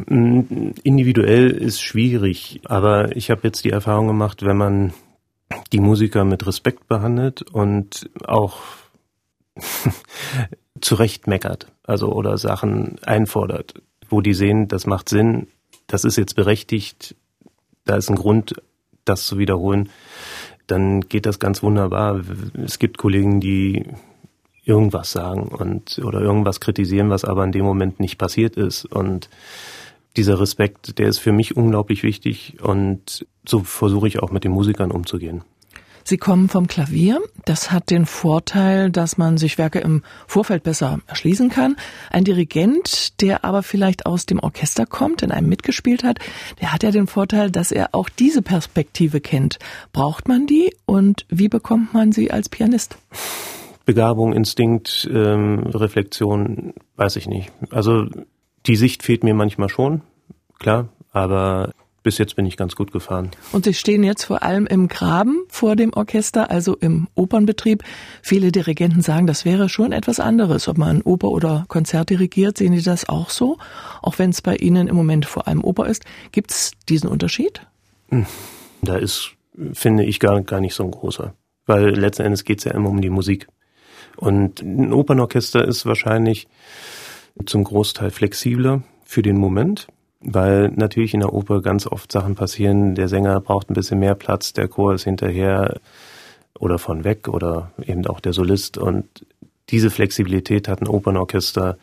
Individuell 0.07 1.51
ist 1.51 1.83
schwierig, 1.83 2.61
aber 2.67 3.17
ich 3.17 3.33
habe 3.33 3.41
jetzt 3.43 3.65
die 3.65 3.71
Erfahrung 3.71 4.07
gemacht, 4.07 4.45
wenn 4.45 4.57
man 4.57 4.93
die 5.73 5.81
Musiker 5.81 6.25
mit 6.25 6.47
Respekt 6.47 6.89
behandelt 6.89 7.43
und 7.43 8.11
auch 8.25 8.59
zurecht 10.81 11.27
meckert, 11.27 11.73
also 11.85 12.13
oder 12.13 12.39
Sachen 12.39 12.99
einfordert, 13.03 13.75
wo 14.09 14.21
die 14.21 14.35
sehen, 14.35 14.69
das 14.69 14.87
macht 14.87 15.09
Sinn, 15.09 15.49
das 15.87 16.05
ist 16.05 16.17
jetzt 16.17 16.37
berechtigt, 16.37 17.17
da 17.85 17.97
ist 17.97 18.09
ein 18.09 18.17
Grund, 18.17 18.55
das 19.05 19.27
zu 19.27 19.39
wiederholen, 19.39 19.89
dann 20.67 21.01
geht 21.03 21.27
das 21.27 21.39
ganz 21.39 21.63
wunderbar. 21.63 22.21
Es 22.65 22.79
gibt 22.79 22.99
Kollegen, 22.99 23.41
die 23.41 23.87
irgendwas 24.65 25.11
sagen 25.11 25.49
und 25.49 25.99
oder 25.99 26.21
irgendwas 26.21 26.61
kritisieren, 26.61 27.11
was 27.11 27.25
aber 27.25 27.43
in 27.45 27.53
dem 27.53 27.65
Moment 27.65 27.99
nicht 27.99 28.19
passiert 28.19 28.57
ist 28.57 28.85
und 28.85 29.29
dieser 30.17 30.41
Respekt, 30.41 30.99
der 30.99 31.09
ist 31.09 31.19
für 31.19 31.33
mich 31.33 31.57
unglaublich 31.57 32.03
wichtig 32.03 32.57
und 32.63 33.27
so 33.47 33.61
versuche 33.61 34.09
ich 34.09 34.21
auch 34.21 34.31
mit 34.31 34.45
den 34.45 34.53
Musikern 34.53 34.91
umzugehen. 34.91 35.43
Sie 36.05 36.17
kommen 36.17 36.49
vom 36.49 36.67
Klavier. 36.67 37.21
Das 37.45 37.71
hat 37.71 37.91
den 37.91 38.07
Vorteil, 38.07 38.91
dass 38.91 39.19
man 39.19 39.37
sich 39.37 39.59
Werke 39.59 39.81
im 39.81 40.03
Vorfeld 40.27 40.63
besser 40.63 41.01
erschließen 41.07 41.51
kann. 41.51 41.77
Ein 42.11 42.25
Dirigent, 42.25 43.21
der 43.21 43.45
aber 43.45 43.63
vielleicht 43.63 44.07
aus 44.07 44.27
dem 44.27 44.41
Orchester 44.41 44.87
kommt, 44.87 45.23
in 45.23 45.31
einem 45.31 45.49
mitgespielt 45.49 46.03
hat, 46.03 46.19
der 46.61 46.73
hat 46.73 46.83
ja 46.83 46.91
den 46.91 47.07
Vorteil, 47.07 47.51
dass 47.51 47.71
er 47.71 47.91
auch 47.93 48.09
diese 48.09 48.43
Perspektive 48.43 49.21
kennt. 49.21 49.59
Braucht 49.93 50.27
man 50.27 50.47
die 50.47 50.75
und 50.87 51.27
wie 51.29 51.49
bekommt 51.49 51.93
man 51.95 52.13
sie 52.13 52.31
als 52.31 52.49
Pianist? 52.49 52.97
Begabung, 53.85 54.33
Instinkt, 54.33 55.09
ähm, 55.13 55.61
Reflexion, 55.67 56.75
weiß 56.97 57.17
ich 57.17 57.29
nicht. 57.29 57.53
Also 57.71 58.07
die 58.67 58.77
Sicht 58.77 59.03
fehlt 59.03 59.25
mir 59.25 59.35
manchmal 59.35 59.69
schon, 59.69 60.03
klar, 60.59 60.89
aber 61.13 61.73
bis 62.03 62.17
jetzt 62.19 62.37
bin 62.37 62.47
ich 62.47 62.57
ganz 62.57 62.77
gut 62.77 62.93
gefahren. 62.93 63.31
Und 63.53 63.65
Sie 63.67 63.75
stehen 63.75 64.03
jetzt 64.03 64.25
vor 64.25 64.43
allem 64.43 64.67
im 64.67 64.89
Graben 64.89 65.45
vor 65.49 65.77
dem 65.77 65.93
Orchester, 65.93 66.51
also 66.51 66.75
im 66.77 67.09
Opernbetrieb. 67.15 67.83
Viele 68.23 68.53
Dirigenten 68.53 69.03
sagen, 69.03 69.27
das 69.27 69.45
wäre 69.45 69.69
schon 69.69 69.93
etwas 69.93 70.19
anderes, 70.19 70.67
ob 70.69 70.79
man 70.79 71.03
Oper 71.03 71.29
oder 71.29 71.67
Konzert 71.69 72.09
dirigiert. 72.11 72.57
Sehen 72.57 72.75
Sie 72.75 72.83
das 72.83 73.09
auch 73.09 73.29
so? 73.29 73.59
Auch 74.01 74.19
wenn 74.19 74.31
es 74.31 74.41
bei 74.41 74.57
Ihnen 74.57 74.89
im 74.89 74.97
Moment 74.97 75.27
vor 75.27 75.47
allem 75.47 75.63
Oper 75.63 75.87
ist. 75.87 76.05
Gibt 76.33 76.53
es 76.53 76.73
diesen 76.89 77.09
Unterschied? 77.09 77.61
Hm. 78.09 78.27
Da 78.83 78.97
ist, 78.97 79.33
finde 79.75 80.05
ich, 80.05 80.21
gar, 80.21 80.41
gar 80.41 80.61
nicht 80.61 80.75
so 80.75 80.85
ein 80.85 80.91
großer. 80.91 81.35
Weil 81.67 81.91
letzten 81.91 82.23
Endes 82.23 82.45
geht 82.45 82.61
es 82.61 82.65
ja 82.65 82.73
immer 82.73 82.89
um 82.89 83.03
die 83.03 83.11
Musik. 83.11 83.47
Und 84.17 84.63
ein 84.63 84.93
Opernorchester 84.93 85.67
ist 85.67 85.85
wahrscheinlich 85.85 86.49
zum 87.47 87.65
Großteil 87.65 88.11
flexibler 88.11 88.83
für 89.05 89.23
den 89.23 89.37
Moment, 89.37 89.89
weil 90.21 90.69
natürlich 90.69 91.15
in 91.15 91.21
der 91.21 91.33
Oper 91.33 91.63
ganz 91.63 91.87
oft 91.87 92.13
Sachen 92.13 92.35
passieren. 92.35 92.95
Der 92.95 93.09
Sänger 93.09 93.41
braucht 93.41 93.71
ein 93.71 93.75
bisschen 93.75 93.99
mehr 93.99 94.15
Platz, 94.15 94.53
der 94.53 94.69
Chor 94.69 94.95
ist 94.95 95.05
hinterher 95.05 95.81
oder 96.59 96.79
von 96.79 97.05
weg 97.05 97.29
oder 97.29 97.73
eben 97.85 98.07
auch 98.07 98.21
der 98.21 98.33
Solist. 98.33 98.79
Und 98.79 99.07
diese 99.71 99.91
Flexibilität 99.91 100.69
hat 100.69 100.81
ein 100.83 100.89
Opernorchester 100.89 101.79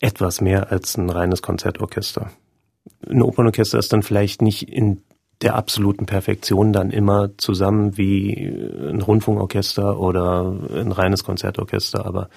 etwas 0.00 0.40
mehr 0.40 0.70
als 0.70 0.96
ein 0.96 1.10
reines 1.10 1.42
Konzertorchester. 1.42 2.30
Ein 3.08 3.22
Opernorchester 3.22 3.78
ist 3.78 3.92
dann 3.92 4.02
vielleicht 4.02 4.42
nicht 4.42 4.62
in 4.68 5.02
der 5.42 5.54
absoluten 5.54 6.06
Perfektion 6.06 6.72
dann 6.72 6.90
immer 6.90 7.30
zusammen 7.36 7.96
wie 7.96 8.46
ein 8.46 9.00
Rundfunkorchester 9.02 10.00
oder 10.00 10.56
ein 10.74 10.90
reines 10.90 11.22
Konzertorchester, 11.22 12.04
aber 12.04 12.28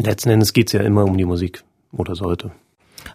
letzten 0.00 0.30
Endes 0.30 0.52
geht's 0.52 0.72
ja 0.72 0.80
immer 0.80 1.04
um 1.04 1.16
die 1.16 1.24
Musik 1.24 1.64
oder 1.92 2.14
sollte. 2.14 2.52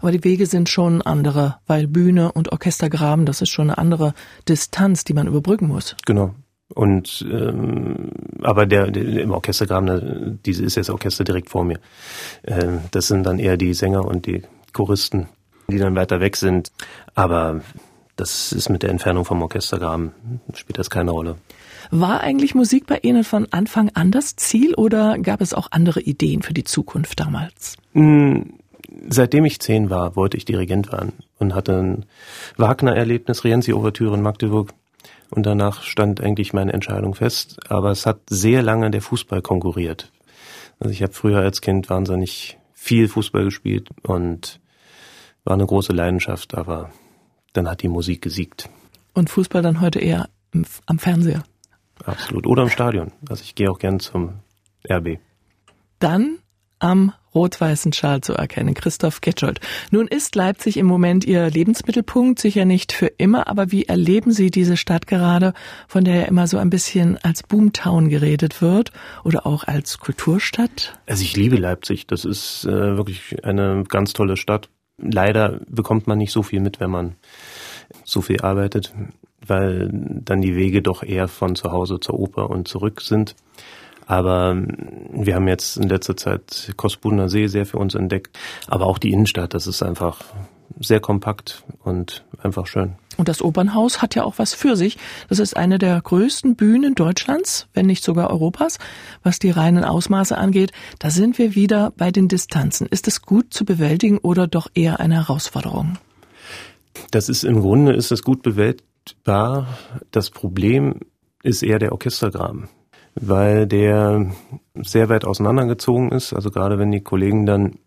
Aber 0.02 0.12
die 0.12 0.24
Wege 0.24 0.46
sind 0.46 0.70
schon 0.70 1.02
andere, 1.02 1.58
weil 1.68 1.88
Bühne 1.88 2.32
und 2.32 2.52
Orchestergraben, 2.52 3.26
das 3.26 3.42
ist 3.42 3.50
schon 3.50 3.70
eine 3.70 3.78
andere 3.78 4.14
Distanz, 4.48 5.04
die 5.04 5.14
man 5.14 5.28
überbrücken 5.28 5.68
muss. 5.68 5.96
Genau. 6.06 6.34
Und 6.74 7.26
ähm, 7.30 8.12
aber 8.42 8.66
der, 8.66 8.90
der 8.90 9.22
im 9.22 9.32
Orchestergraben, 9.32 10.40
diese 10.46 10.64
ist 10.64 10.76
jetzt 10.76 10.90
Orchester 10.90 11.24
direkt 11.24 11.50
vor 11.50 11.64
mir. 11.64 11.80
Ähm, 12.46 12.80
das 12.92 13.08
sind 13.08 13.24
dann 13.24 13.40
eher 13.40 13.58
die 13.58 13.74
Sänger 13.74 14.06
und 14.06 14.26
die 14.26 14.42
Choristen, 14.72 15.28
die 15.68 15.78
dann 15.78 15.96
weiter 15.96 16.20
weg 16.20 16.36
sind. 16.36 16.72
Aber 17.14 17.62
das 18.16 18.52
ist 18.52 18.70
mit 18.70 18.82
der 18.84 18.90
Entfernung 18.90 19.26
vom 19.26 19.42
Orchestergraben 19.42 20.14
spielt 20.54 20.80
das 20.80 20.90
keine 20.90 21.12
Rolle. 21.12 21.36
War 21.96 22.22
eigentlich 22.22 22.56
Musik 22.56 22.88
bei 22.88 22.98
Ihnen 23.04 23.24
von 23.24 23.48
Anfang 23.52 23.92
an 23.94 24.10
das 24.10 24.36
Ziel 24.36 24.74
oder 24.74 25.20
gab 25.20 25.42
es 25.42 25.54
auch 25.54 25.68
andere 25.70 26.02
Ideen 26.02 26.42
für 26.42 26.56
die 26.56 26.64
Zukunft 26.64 27.20
damals? 27.20 27.78
Hm, 27.92 28.56
seitdem 29.08 29.46
ich 29.46 29.60
zehn 29.60 29.92
war, 29.92 30.16
wollte 30.16 30.36
ich 30.36 30.44
Dirigent 30.44 30.92
werden 30.92 31.14
und 31.38 31.54
hatte 31.54 31.78
ein 31.78 32.06
Wagner-Erlebnis, 32.58 33.44
Rienzi-Ouvertüre 33.44 34.16
in 34.16 34.24
Magdeburg. 34.24 34.74
Und 35.30 35.46
danach 35.46 35.84
stand 35.84 36.20
eigentlich 36.20 36.52
meine 36.52 36.74
Entscheidung 36.74 37.14
fest. 37.14 37.60
Aber 37.70 37.92
es 37.92 38.08
hat 38.08 38.22
sehr 38.28 38.64
lange 38.64 38.90
der 38.90 39.04
Fußball 39.04 39.44
konkurriert. 39.44 40.12
Also 40.80 40.92
ich 40.92 41.04
habe 41.04 41.14
früher 41.14 41.42
als 41.42 41.62
Kind 41.62 41.92
wahnsinnig 41.92 42.58
viel 42.74 43.08
Fußball 43.08 43.44
gespielt 43.44 43.92
und 44.02 44.60
war 45.44 45.54
eine 45.54 45.68
große 45.68 45.94
Leidenschaft, 45.94 46.56
aber 46.56 46.90
dann 47.54 47.70
hat 47.70 47.84
die 47.84 47.88
Musik 47.88 48.24
gesiegt. 48.24 48.68
Und 49.14 49.30
Fußball 49.30 49.62
dann 49.62 49.80
heute 49.80 50.00
eher 50.00 50.28
am 50.88 50.98
Fernseher? 50.98 51.44
Absolut. 52.06 52.48
Oder 52.48 52.64
im 52.64 52.70
Stadion. 52.70 53.12
Also 53.30 53.44
ich 53.44 53.56
gehe 53.56 53.70
auch 53.70 53.80
gern 53.80 54.00
zum 54.00 54.40
RB. 54.90 55.20
Dann 56.00 56.40
am 56.80 57.14
rot-weißen 57.34 57.94
Schal 57.94 58.22
zu 58.22 58.34
erkennen, 58.34 58.74
Christoph 58.74 59.22
Getschold. 59.22 59.60
Nun 59.92 60.08
ist 60.08 60.36
Leipzig 60.36 60.78
im 60.78 60.86
Moment 60.86 61.26
Ihr 61.26 61.50
Lebensmittelpunkt, 61.50 62.40
sicher 62.40 62.66
nicht 62.66 62.92
für 62.92 63.08
immer, 63.08 63.48
aber 63.48 63.72
wie 63.72 63.86
erleben 63.86 64.32
Sie 64.32 64.52
diese 64.52 64.78
Stadt 64.78 65.08
gerade, 65.08 65.54
von 65.88 66.04
der 66.04 66.16
ja 66.16 66.24
immer 66.24 66.48
so 66.48 66.58
ein 66.58 66.70
bisschen 66.70 67.18
als 67.18 67.44
Boomtown 67.44 68.10
geredet 68.10 68.62
wird 68.62 68.92
oder 69.24 69.48
auch 69.48 69.64
als 69.64 69.98
Kulturstadt? 69.98 71.00
Also 71.08 71.24
ich 71.24 71.36
liebe 71.36 71.56
Leipzig, 71.56 72.06
das 72.06 72.26
ist 72.26 72.66
äh, 72.66 72.98
wirklich 72.98 73.44
eine 73.44 73.84
ganz 73.88 74.14
tolle 74.14 74.38
Stadt. 74.38 74.70
Leider 74.98 75.60
bekommt 75.68 76.06
man 76.06 76.20
nicht 76.20 76.32
so 76.32 76.44
viel 76.44 76.60
mit, 76.60 76.80
wenn 76.80 76.92
man 76.92 77.16
so 78.04 78.22
viel 78.22 78.42
arbeitet, 78.42 78.94
weil 79.48 79.90
dann 79.92 80.42
die 80.42 80.56
Wege 80.56 80.82
doch 80.82 81.04
eher 81.04 81.28
von 81.28 81.56
zu 81.56 81.72
Hause 81.72 82.00
zur 82.00 82.20
Oper 82.20 82.50
und 82.50 82.68
zurück 82.68 83.02
sind. 83.02 83.36
Aber 84.06 84.52
ähm, 84.52 84.68
wir 85.12 85.36
haben 85.36 85.48
jetzt 85.48 85.78
in 85.78 85.90
letzter 85.90 86.18
Zeit 86.18 86.74
Kosbuner 86.76 87.30
See 87.30 87.48
sehr 87.48 87.66
für 87.66 87.78
uns 87.78 87.96
entdeckt. 87.96 88.38
Aber 88.68 88.86
auch 88.86 88.98
die 88.98 89.12
Innenstadt, 89.12 89.54
das 89.54 89.68
ist 89.68 89.82
einfach 89.84 90.22
sehr 90.80 91.00
kompakt 91.00 91.64
und 91.84 92.24
einfach 92.42 92.68
schön. 92.68 92.94
Und 93.18 93.30
das 93.30 93.42
Opernhaus 93.44 94.02
hat 94.02 94.16
ja 94.16 94.24
auch 94.24 94.36
was 94.38 94.54
für 94.56 94.76
sich. 94.76 94.98
Das 95.30 95.38
ist 95.38 95.56
eine 95.56 95.78
der 95.78 96.02
größten 96.02 96.56
Bühnen 96.56 96.96
Deutschlands, 96.96 97.68
wenn 97.74 97.86
nicht 97.86 98.04
sogar 98.04 98.32
Europas, 98.32 98.80
was 99.22 99.38
die 99.38 99.52
reinen 99.52 99.84
Ausmaße 99.84 100.38
angeht. 100.38 100.72
Da 100.98 101.12
sind 101.12 101.38
wir 101.38 101.54
wieder 101.54 101.94
bei 101.96 102.12
den 102.12 102.28
Distanzen. 102.28 102.88
Ist 102.88 103.08
es 103.08 103.22
gut 103.22 103.54
zu 103.54 103.66
bewältigen 103.66 104.18
oder 104.18 104.48
doch 104.48 104.68
eher 104.74 105.00
eine 105.00 105.16
Herausforderung? 105.16 105.98
Das 107.12 107.30
ist 107.30 107.44
im 107.44 107.62
Grunde 107.62 107.94
ist 107.94 108.12
es 108.12 108.24
gut 108.24 108.42
bewältigbar. 109.04 109.68
Das 110.12 110.30
Problem 110.30 111.00
ist 111.44 111.64
eher 111.64 111.80
der 111.80 111.92
Orchestergraben 111.92 112.70
weil 113.16 113.68
der 113.68 114.32
sehr 114.76 115.10
weit 115.10 115.26
auseinandergezogen 115.26 116.12
ist. 116.12 116.34
Also 116.34 116.50
gerade 116.50 116.80
wenn 116.80 116.92
die 116.92 117.02
Kollegen 117.02 117.46
dann 117.46 117.78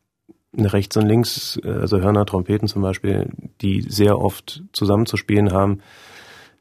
rechts 0.56 0.96
und 0.96 1.06
links, 1.06 1.58
also 1.64 2.00
Hörner, 2.00 2.25
Trompeten 2.26 2.68
zum 2.68 2.82
Beispiel, 2.82 3.30
die 3.61 3.82
sehr 3.82 4.18
oft 4.20 4.62
zusammenzuspielen 4.73 5.52
haben, 5.52 5.80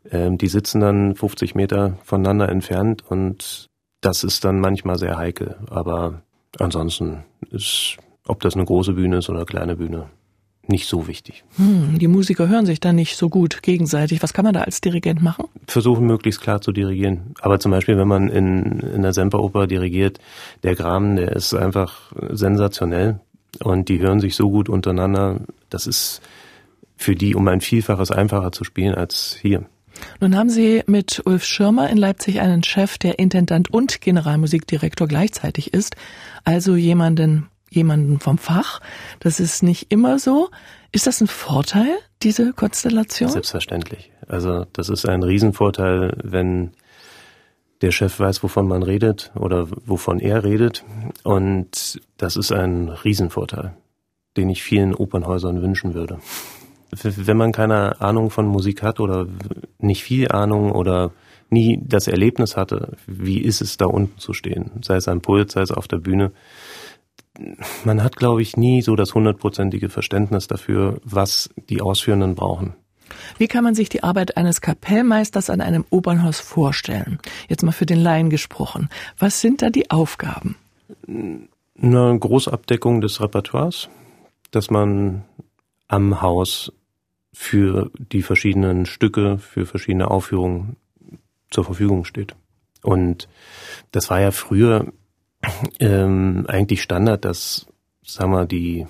ähm, 0.10 0.38
die 0.38 0.48
sitzen 0.48 0.82
dann 0.82 1.16
50 1.16 1.56
Meter 1.56 1.98
voneinander 2.04 2.50
entfernt 2.50 3.04
und 3.08 3.68
das 4.02 4.24
ist 4.24 4.44
dann 4.44 4.60
manchmal 4.60 4.98
sehr 4.98 5.18
heikel. 5.18 5.58
Aber 5.70 6.24
ansonsten 6.60 7.24
ist, 7.52 7.98
ob 8.28 8.42
das 8.42 8.56
eine 8.56 8.66
große 8.66 8.94
Bühne 8.94 9.18
ist 9.18 9.30
oder 9.30 9.40
eine 9.40 9.46
kleine 9.46 9.76
Bühne, 9.76 10.10
nicht 10.70 10.88
so 10.88 11.08
wichtig. 11.08 11.44
Hm, 11.58 12.00
die 12.00 12.08
Musiker 12.08 12.48
hören 12.48 12.66
sich 12.66 12.80
dann 12.80 12.96
nicht 12.96 13.18
so 13.18 13.30
gut 13.30 13.62
gegenseitig. 13.62 14.22
Was 14.24 14.34
kann 14.34 14.46
man 14.46 14.54
da 14.54 14.62
als 14.62 14.82
Dirigent 14.82 15.22
machen? 15.22 15.46
Versuchen 15.68 16.06
möglichst 16.06 16.42
klar 16.42 16.62
zu 16.62 16.72
dirigieren. 16.72 17.34
Aber 17.42 17.60
zum 17.60 17.72
Beispiel, 17.72 17.98
wenn 17.98 18.08
man 18.08 18.30
in, 18.30 18.80
in 18.80 19.02
der 19.02 19.14
Semperoper 19.14 19.68
dirigiert, 19.68 20.20
der 20.64 20.76
Graben, 20.76 21.16
der 21.16 21.32
ist 21.34 21.54
einfach 21.54 22.12
sensationell 22.32 23.20
und 23.64 23.90
die 23.90 24.00
hören 24.00 24.20
sich 24.20 24.36
so 24.36 24.50
gut 24.50 24.70
untereinander. 24.70 25.42
Das 25.70 25.88
ist 25.88 26.22
für 26.98 27.16
die 27.16 27.36
um 27.36 27.48
ein 27.48 27.62
Vielfaches 27.62 28.12
einfacher 28.12 28.52
zu 28.52 28.64
spielen 28.64 28.96
als 28.96 29.38
hier. 29.42 29.66
Nun 30.20 30.36
haben 30.36 30.50
Sie 30.50 30.84
mit 30.88 31.22
Ulf 31.26 31.46
Schirmer 31.46 31.90
in 31.90 31.98
Leipzig 31.98 32.42
einen 32.42 32.64
Chef, 32.64 32.98
der 32.98 33.20
Intendant 33.20 33.72
und 33.72 34.02
Generalmusikdirektor 34.02 35.08
gleichzeitig 35.08 35.74
ist, 35.74 35.96
also 36.44 36.76
jemanden, 36.76 37.48
jemanden 37.76 38.20
vom 38.20 38.38
Fach. 38.38 38.80
Das 39.20 39.40
ist 39.40 39.64
nicht 39.64 39.92
immer 39.92 40.20
so. 40.20 40.50
Ist 40.92 41.08
das 41.08 41.22
ein 41.22 41.28
Vorteil, 41.28 41.98
diese 42.24 42.54
Konstellation? 42.54 43.30
Selbstverständlich. 43.30 44.12
Also 44.28 44.66
das 44.74 44.90
ist 44.90 45.06
ein 45.06 45.24
Riesenvorteil, 45.24 46.18
wenn 46.24 46.72
der 47.82 47.92
Chef 47.92 48.20
weiß, 48.20 48.42
wovon 48.44 48.68
man 48.68 48.84
redet 48.84 49.32
oder 49.36 49.68
wovon 49.86 50.20
er 50.20 50.44
redet. 50.44 50.84
Und 51.24 52.02
das 52.18 52.38
ist 52.38 52.52
ein 52.52 52.90
Riesenvorteil, 52.90 53.76
den 54.38 54.50
ich 54.50 54.64
vielen 54.64 54.96
Opernhäusern 54.96 55.62
wünschen 55.62 55.94
würde. 55.94 56.20
Wenn 56.92 57.38
man 57.38 57.52
keine 57.52 58.00
Ahnung 58.00 58.30
von 58.30 58.48
Musik 58.48 58.82
hat 58.82 59.00
oder 59.00 59.28
nicht 59.80 60.04
viel 60.04 60.32
Ahnung 60.32 60.72
oder 60.72 61.12
nie 61.50 61.80
das 61.84 62.08
Erlebnis 62.08 62.56
hatte, 62.56 62.94
wie 63.06 63.40
ist 63.40 63.62
es 63.62 63.78
da 63.78 63.86
unten 63.86 64.18
zu 64.18 64.34
stehen, 64.34 64.72
sei 64.82 64.96
es 64.96 65.08
am 65.08 65.22
Pult, 65.22 65.52
sei 65.52 65.62
es 65.62 65.72
auf 65.72 65.88
der 65.88 65.98
Bühne, 65.98 66.32
man 67.84 68.04
hat, 68.04 68.16
glaube 68.16 68.42
ich, 68.42 68.58
nie 68.58 68.82
so 68.82 68.96
das 68.96 69.14
hundertprozentige 69.14 69.90
Verständnis 69.90 70.48
dafür, 70.48 71.00
was 71.04 71.50
die 71.70 71.82
Ausführenden 71.82 72.36
brauchen. 72.36 72.76
Wie 73.38 73.48
kann 73.48 73.64
man 73.64 73.76
sich 73.76 73.90
die 73.90 74.04
Arbeit 74.04 74.38
eines 74.38 74.62
Kapellmeisters 74.62 75.50
an 75.50 75.62
einem 75.62 75.86
Opernhaus 75.90 76.40
vorstellen? 76.40 77.20
Jetzt 77.48 77.64
mal 77.64 77.72
für 77.72 77.86
den 77.86 78.00
Laien 78.00 78.30
gesprochen. 78.30 78.90
Was 79.20 79.42
sind 79.42 79.62
da 79.62 79.70
die 79.70 79.92
Aufgaben? 79.92 80.56
Eine 81.08 82.20
Großabdeckung 82.20 83.02
des 83.02 83.22
Repertoires, 83.22 83.90
dass 84.52 84.70
man 84.70 85.24
am 85.88 86.22
Haus 86.22 86.72
für 87.34 87.92
die 87.98 88.22
verschiedenen 88.22 88.86
Stücke, 88.86 89.38
für 89.38 89.66
verschiedene 89.66 90.10
Aufführungen 90.10 90.78
zur 91.52 91.66
Verfügung 91.66 92.06
steht. 92.06 92.36
Und 92.82 93.28
das 93.92 94.10
war 94.10 94.22
ja 94.22 94.32
früher 94.32 94.92
ähm, 95.80 96.46
eigentlich 96.48 96.82
Standard, 96.82 97.26
dass, 97.26 97.66
sagen 98.04 98.32
wir, 98.32 98.46
die 98.46 98.86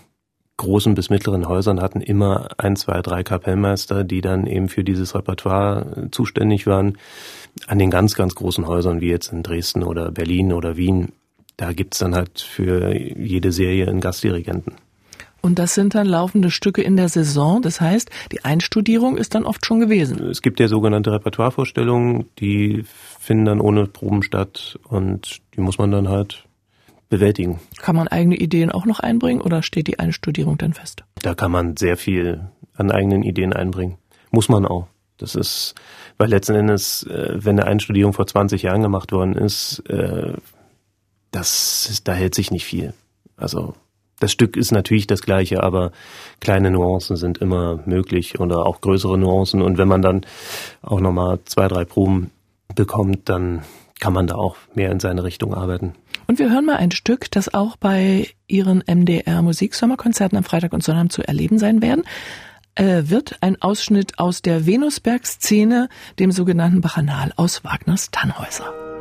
großen 0.58 0.96
bis 0.96 1.10
mittleren 1.10 1.48
Häusern 1.48 1.82
hatten 1.82 2.02
immer 2.02 2.48
ein, 2.58 2.76
zwei, 2.76 3.02
drei 3.02 3.24
Kapellmeister, 3.24 4.04
die 4.04 4.22
dann 4.22 4.48
eben 4.48 4.70
für 4.70 4.84
dieses 4.84 5.16
Repertoire 5.16 6.08
zuständig 6.12 6.66
waren. 6.66 6.98
An 7.68 7.80
den 7.80 7.90
ganz, 7.90 8.16
ganz 8.16 8.36
großen 8.36 8.68
Häusern, 8.68 9.02
wie 9.02 9.10
jetzt 9.10 9.32
in 9.32 9.44
Dresden 9.44 9.84
oder 9.84 10.12
Berlin 10.12 10.54
oder 10.54 10.78
Wien, 10.78 11.12
da 11.58 11.74
gibt's 11.74 12.00
dann 12.00 12.16
halt 12.16 12.40
für 12.40 12.94
jede 12.94 13.52
Serie 13.52 13.88
einen 13.88 14.02
Gastdirigenten. 14.02 14.76
Und 15.46 15.60
das 15.60 15.76
sind 15.76 15.94
dann 15.94 16.08
laufende 16.08 16.50
Stücke 16.50 16.82
in 16.82 16.98
der 16.98 17.08
Saison. 17.08 17.62
Das 17.62 17.80
heißt, 17.80 18.10
die 18.32 18.44
Einstudierung 18.44 19.16
ist 19.16 19.36
dann 19.36 19.46
oft 19.46 19.64
schon 19.64 19.80
gewesen. 19.80 20.20
Es 20.26 20.42
gibt 20.42 20.60
ja 20.60 20.68
sogenannte 20.68 21.12
Repertoirevorstellungen, 21.12 22.26
die 22.40 22.84
finden 23.20 23.46
dann 23.46 23.62
ohne 23.62 23.86
Proben 23.86 24.24
statt 24.24 24.80
und 24.90 25.44
die 25.56 25.62
muss 25.62 25.78
man 25.78 25.92
dann 25.92 26.10
halt 26.10 26.48
bewältigen. 27.10 27.60
Kann 27.78 27.96
man 27.96 28.08
eigene 28.08 28.38
Ideen 28.38 28.72
auch 28.72 28.88
noch 28.88 29.00
einbringen 29.00 29.40
oder 29.40 29.62
steht 29.62 29.86
die 29.86 30.00
Einstudierung 30.00 30.58
dann 30.58 30.74
fest? 30.74 31.04
Da 31.22 31.36
kann 31.36 31.52
man 31.52 31.78
sehr 31.78 31.96
viel 31.96 32.50
an 32.74 32.90
eigenen 32.90 33.22
Ideen 33.22 33.54
einbringen. 33.54 34.00
Muss 34.32 34.50
man 34.50 34.66
auch. 34.66 34.88
Das 35.18 35.36
ist, 35.36 35.76
weil 36.18 36.30
letzten 36.30 36.56
Endes, 36.56 37.04
äh, 37.04 37.36
wenn 37.36 37.60
eine 37.60 37.70
Einstudierung 37.70 38.14
vor 38.14 38.26
20 38.26 38.64
Jahren 38.64 38.82
gemacht 38.82 39.12
worden 39.12 39.36
ist, 39.36 39.84
äh, 39.90 40.34
das 41.30 42.02
da 42.04 42.14
hält 42.14 42.34
sich 42.34 42.50
nicht 42.50 42.66
viel. 42.66 42.96
Also 43.38 43.76
das 44.20 44.32
Stück 44.32 44.56
ist 44.56 44.72
natürlich 44.72 45.08
das 45.08 45.22
gleiche, 45.22 45.64
aber 45.64 45.92
kleine 46.40 46.72
Nuancen 46.72 47.18
sind 47.18 47.38
immer 47.40 47.80
möglich 47.86 48.40
oder 48.40 48.66
auch 48.66 48.82
größere 48.82 49.18
Nuancen. 49.18 49.62
Und 49.62 49.78
wenn 49.78 49.88
man 49.88 50.02
dann 50.02 50.26
auch 50.82 51.00
nochmal 51.02 51.40
zwei, 51.46 51.68
drei 51.68 51.86
Proben 51.86 52.32
bekommt, 52.76 53.30
dann 53.30 53.64
kann 54.00 54.14
man 54.14 54.28
da 54.28 54.36
auch 54.36 54.58
mehr 54.74 54.92
in 54.92 55.00
seine 55.00 55.24
Richtung 55.24 55.54
arbeiten. 55.54 55.94
Und 56.28 56.40
wir 56.40 56.50
hören 56.50 56.66
mal 56.66 56.78
ein 56.78 56.92
Stück, 56.92 57.30
das 57.32 57.54
auch 57.54 57.78
bei 57.78 58.28
Ihren 58.48 58.84
MDR 58.86 59.42
Musiksommerkonzerten 59.42 60.38
am 60.38 60.44
Freitag 60.44 60.74
und 60.74 60.84
Sonnabend 60.84 61.12
zu 61.12 61.22
erleben 61.28 61.60
sein 61.60 61.82
werden. 61.82 62.04
Äh, 62.76 63.04
wird 63.06 63.38
ein 63.42 63.62
Ausschnitt 63.62 64.20
aus 64.20 64.42
der 64.42 64.66
Venusberg-Szene, 64.66 65.88
dem 66.20 66.32
sogenannten 66.32 66.82
Bacchanal 66.82 67.32
aus 67.38 67.64
Wagners 67.64 68.12
Tannhäuser. 68.12 68.95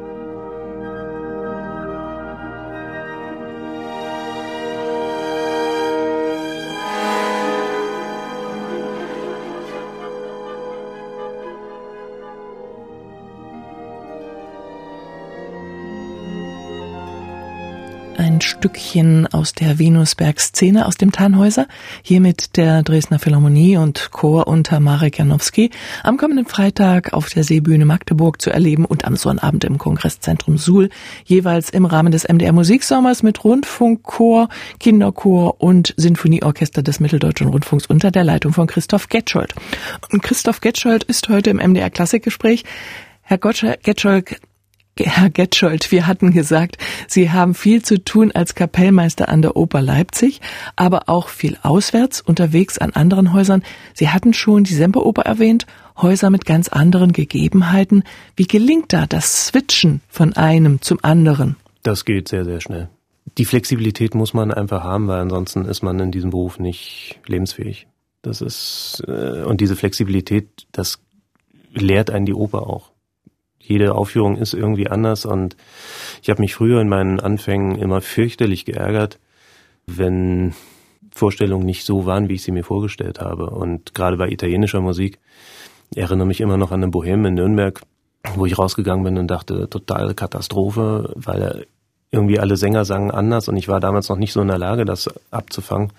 Ein 18.34 18.40
Stückchen 18.40 19.28
aus 19.28 19.52
der 19.52 19.78
Venusberg-Szene 19.78 20.86
aus 20.86 20.96
dem 20.96 21.12
Tannhäuser, 21.12 21.68
hier 22.02 22.20
mit 22.20 22.56
der 22.56 22.82
Dresdner 22.82 23.20
Philharmonie 23.20 23.76
und 23.76 24.10
Chor 24.10 24.48
unter 24.48 24.80
Marek 24.80 25.18
Janowski, 25.18 25.70
am 26.02 26.16
kommenden 26.16 26.46
Freitag 26.46 27.12
auf 27.12 27.28
der 27.28 27.44
Seebühne 27.44 27.84
Magdeburg 27.84 28.42
zu 28.42 28.50
erleben 28.50 28.86
und 28.86 29.04
am 29.04 29.14
Sonnabend 29.14 29.62
im 29.62 29.78
Kongresszentrum 29.78 30.58
Suhl, 30.58 30.88
jeweils 31.24 31.70
im 31.70 31.84
Rahmen 31.84 32.10
des 32.10 32.24
MDR 32.24 32.52
Musiksommers 32.52 33.22
mit 33.22 33.44
Rundfunkchor, 33.44 34.48
Kinderchor 34.80 35.60
und 35.60 35.94
Sinfonieorchester 35.96 36.82
des 36.82 36.98
Mitteldeutschen 36.98 37.46
Rundfunks 37.46 37.86
unter 37.86 38.10
der 38.10 38.24
Leitung 38.24 38.52
von 38.52 38.66
Christoph 38.66 39.08
Getscholdt. 39.08 39.54
Und 40.10 40.24
Christoph 40.24 40.60
Getscholdt 40.60 41.04
ist 41.04 41.28
heute 41.28 41.50
im 41.50 41.58
MDR 41.58 41.90
Klassikgespräch. 41.90 42.64
Herr 43.22 43.38
Getscholk, 43.38 44.40
Herr 44.96 45.28
Getschold, 45.28 45.90
wir 45.90 46.06
hatten 46.06 46.30
gesagt, 46.30 46.78
Sie 47.08 47.30
haben 47.30 47.54
viel 47.54 47.82
zu 47.82 48.02
tun 48.04 48.30
als 48.32 48.54
Kapellmeister 48.54 49.28
an 49.28 49.42
der 49.42 49.56
Oper 49.56 49.82
Leipzig, 49.82 50.40
aber 50.76 51.08
auch 51.08 51.28
viel 51.28 51.58
auswärts 51.62 52.20
unterwegs 52.20 52.78
an 52.78 52.92
anderen 52.92 53.32
Häusern. 53.32 53.64
Sie 53.92 54.10
hatten 54.10 54.34
schon 54.34 54.62
die 54.62 54.74
Semperoper 54.74 55.22
erwähnt, 55.22 55.66
Häuser 55.96 56.30
mit 56.30 56.44
ganz 56.44 56.68
anderen 56.68 57.12
Gegebenheiten. 57.12 58.04
Wie 58.36 58.46
gelingt 58.46 58.92
da 58.92 59.06
das 59.06 59.46
Switchen 59.46 60.00
von 60.08 60.32
einem 60.34 60.80
zum 60.80 60.98
anderen? 61.02 61.56
Das 61.82 62.04
geht 62.04 62.28
sehr, 62.28 62.44
sehr 62.44 62.60
schnell. 62.60 62.88
Die 63.36 63.44
Flexibilität 63.44 64.14
muss 64.14 64.32
man 64.32 64.52
einfach 64.52 64.84
haben, 64.84 65.08
weil 65.08 65.20
ansonsten 65.20 65.64
ist 65.64 65.82
man 65.82 65.98
in 65.98 66.12
diesem 66.12 66.30
Beruf 66.30 66.60
nicht 66.60 67.18
lebensfähig. 67.26 67.88
Das 68.22 68.40
ist 68.40 69.02
äh, 69.08 69.42
und 69.42 69.60
diese 69.60 69.74
Flexibilität, 69.74 70.66
das 70.70 71.00
lehrt 71.72 72.10
einen 72.10 72.26
die 72.26 72.34
Oper 72.34 72.68
auch 72.68 72.93
jede 73.66 73.94
Aufführung 73.94 74.36
ist 74.36 74.54
irgendwie 74.54 74.88
anders 74.88 75.24
und 75.24 75.56
ich 76.22 76.30
habe 76.30 76.42
mich 76.42 76.54
früher 76.54 76.80
in 76.80 76.88
meinen 76.88 77.20
Anfängen 77.20 77.76
immer 77.76 78.00
fürchterlich 78.00 78.64
geärgert, 78.64 79.18
wenn 79.86 80.54
Vorstellungen 81.14 81.66
nicht 81.66 81.84
so 81.84 82.06
waren, 82.06 82.28
wie 82.28 82.34
ich 82.34 82.42
sie 82.42 82.52
mir 82.52 82.64
vorgestellt 82.64 83.20
habe. 83.20 83.50
Und 83.50 83.94
gerade 83.94 84.16
bei 84.16 84.28
italienischer 84.28 84.80
Musik 84.80 85.18
ich 85.94 85.98
erinnere 85.98 86.26
mich 86.26 86.40
immer 86.40 86.56
noch 86.56 86.72
an 86.72 86.82
eine 86.82 86.90
Bohème 86.90 87.28
in 87.28 87.34
Nürnberg, 87.34 87.80
wo 88.34 88.46
ich 88.46 88.58
rausgegangen 88.58 89.04
bin 89.04 89.16
und 89.16 89.28
dachte, 89.28 89.68
totale 89.68 90.14
Katastrophe, 90.14 91.12
weil 91.14 91.66
irgendwie 92.10 92.40
alle 92.40 92.56
Sänger 92.56 92.84
sangen 92.84 93.12
anders 93.12 93.48
und 93.48 93.56
ich 93.56 93.68
war 93.68 93.78
damals 93.78 94.08
noch 94.08 94.16
nicht 94.16 94.32
so 94.32 94.40
in 94.40 94.48
der 94.48 94.58
Lage, 94.58 94.84
das 94.84 95.08
abzufangen. 95.30 95.92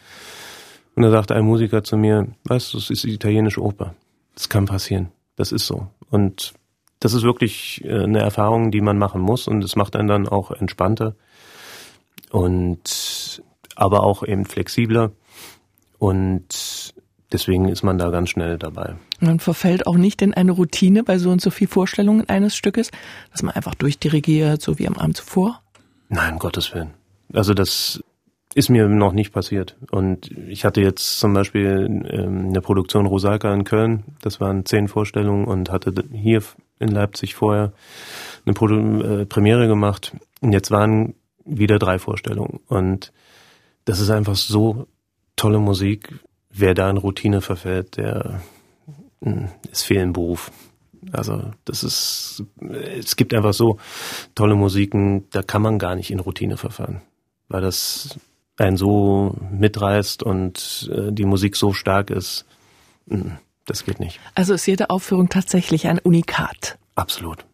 Und 0.95 1.03
da 1.03 1.11
sagte 1.11 1.35
ein 1.35 1.45
Musiker 1.45 1.83
zu 1.83 1.97
mir, 1.97 2.27
weißt 2.45 2.73
du, 2.73 2.77
es 2.77 2.89
ist 2.89 3.05
italienische 3.05 3.61
Oper. 3.61 3.95
Das 4.33 4.49
kann 4.49 4.65
passieren. 4.65 5.09
Das 5.37 5.51
ist 5.51 5.65
so. 5.65 5.87
Und 6.09 6.53
das 7.05 7.13
ist 7.13 7.21
wirklich 7.21 7.85
äh, 7.85 8.03
eine 8.03 8.19
Erfahrung, 8.19 8.71
die 8.71 8.81
man 8.81 8.97
machen 8.97 9.21
muss 9.21 9.47
und 9.47 9.63
es 9.63 9.75
macht 9.75 9.95
einen 9.95 10.07
dann 10.07 10.27
auch 10.27 10.49
entspannter 10.49 11.13
und 12.31 13.43
aber 13.75 14.03
auch 14.03 14.23
eben 14.23 14.45
flexibler 14.45 15.11
und 15.99 16.93
deswegen 17.31 17.69
ist 17.69 17.83
man 17.83 17.99
da 17.99 18.09
ganz 18.09 18.31
schnell 18.31 18.57
dabei. 18.57 18.95
Man 19.19 19.39
verfällt 19.39 19.85
auch 19.85 19.97
nicht 19.97 20.23
in 20.23 20.33
eine 20.33 20.51
Routine 20.51 21.03
bei 21.03 21.19
so 21.19 21.29
und 21.29 21.41
so 21.41 21.51
viel 21.51 21.67
Vorstellungen 21.67 22.27
eines 22.27 22.55
Stückes, 22.55 22.89
dass 23.31 23.43
man 23.43 23.53
einfach 23.53 23.75
durchdirigiert, 23.75 24.59
so 24.59 24.79
wie 24.79 24.87
am 24.87 24.95
Abend 24.95 25.17
zuvor? 25.17 25.61
Nein, 26.09 26.33
um 26.33 26.39
Gottes 26.39 26.73
Willen. 26.73 26.95
Also 27.33 27.53
das 27.53 28.03
ist 28.55 28.69
mir 28.69 28.87
noch 28.87 29.11
nicht 29.11 29.31
passiert. 29.31 29.77
Und 29.91 30.31
ich 30.47 30.65
hatte 30.65 30.81
jetzt 30.81 31.19
zum 31.19 31.33
Beispiel 31.33 32.03
ähm, 32.09 32.47
eine 32.47 32.61
Produktion 32.61 33.05
Rosalka 33.05 33.53
in 33.53 33.63
Köln. 33.63 34.03
Das 34.21 34.39
waren 34.39 34.65
zehn 34.65 34.87
Vorstellungen 34.87 35.45
und 35.45 35.69
hatte 35.71 35.93
hier 36.11 36.41
in 36.79 36.89
Leipzig 36.89 37.35
vorher 37.35 37.73
eine 38.45 38.53
Produ 38.53 39.01
äh, 39.01 39.25
Premiere 39.25 39.67
gemacht. 39.67 40.15
Und 40.41 40.53
jetzt 40.53 40.71
waren 40.71 41.15
wieder 41.45 41.79
drei 41.79 41.99
Vorstellungen. 41.99 42.59
Und 42.67 43.11
das 43.85 43.99
ist 43.99 44.09
einfach 44.09 44.35
so 44.35 44.87
tolle 45.35 45.59
Musik. 45.59 46.19
Wer 46.49 46.73
da 46.73 46.89
in 46.89 46.97
Routine 46.97 47.41
verfällt, 47.41 47.97
der 47.97 48.41
hm, 49.21 49.49
ist 49.71 49.83
fehl 49.83 50.01
im 50.01 50.13
Beruf. 50.13 50.51
Also 51.11 51.51
das 51.65 51.83
ist, 51.83 52.43
es 52.97 53.15
gibt 53.15 53.33
einfach 53.33 53.53
so 53.53 53.77
tolle 54.33 54.55
Musiken, 54.55 55.29
da 55.29 55.43
kann 55.43 55.61
man 55.61 55.77
gar 55.77 55.95
nicht 55.95 56.09
in 56.09 56.19
Routine 56.19 56.57
verfahren, 56.57 57.01
weil 57.47 57.61
das 57.61 58.17
einen 58.57 58.77
so 58.77 59.35
mitreißt 59.51 60.23
und 60.23 60.89
äh, 60.91 61.11
die 61.11 61.25
Musik 61.25 61.55
so 61.55 61.73
stark 61.73 62.09
ist. 62.09 62.45
Das 63.65 63.83
geht 63.83 63.99
nicht. 63.99 64.19
Also 64.35 64.53
ist 64.53 64.65
jede 64.65 64.89
Aufführung 64.89 65.29
tatsächlich 65.29 65.87
ein 65.87 65.99
Unikat? 65.99 66.77
Absolut. 66.93 67.45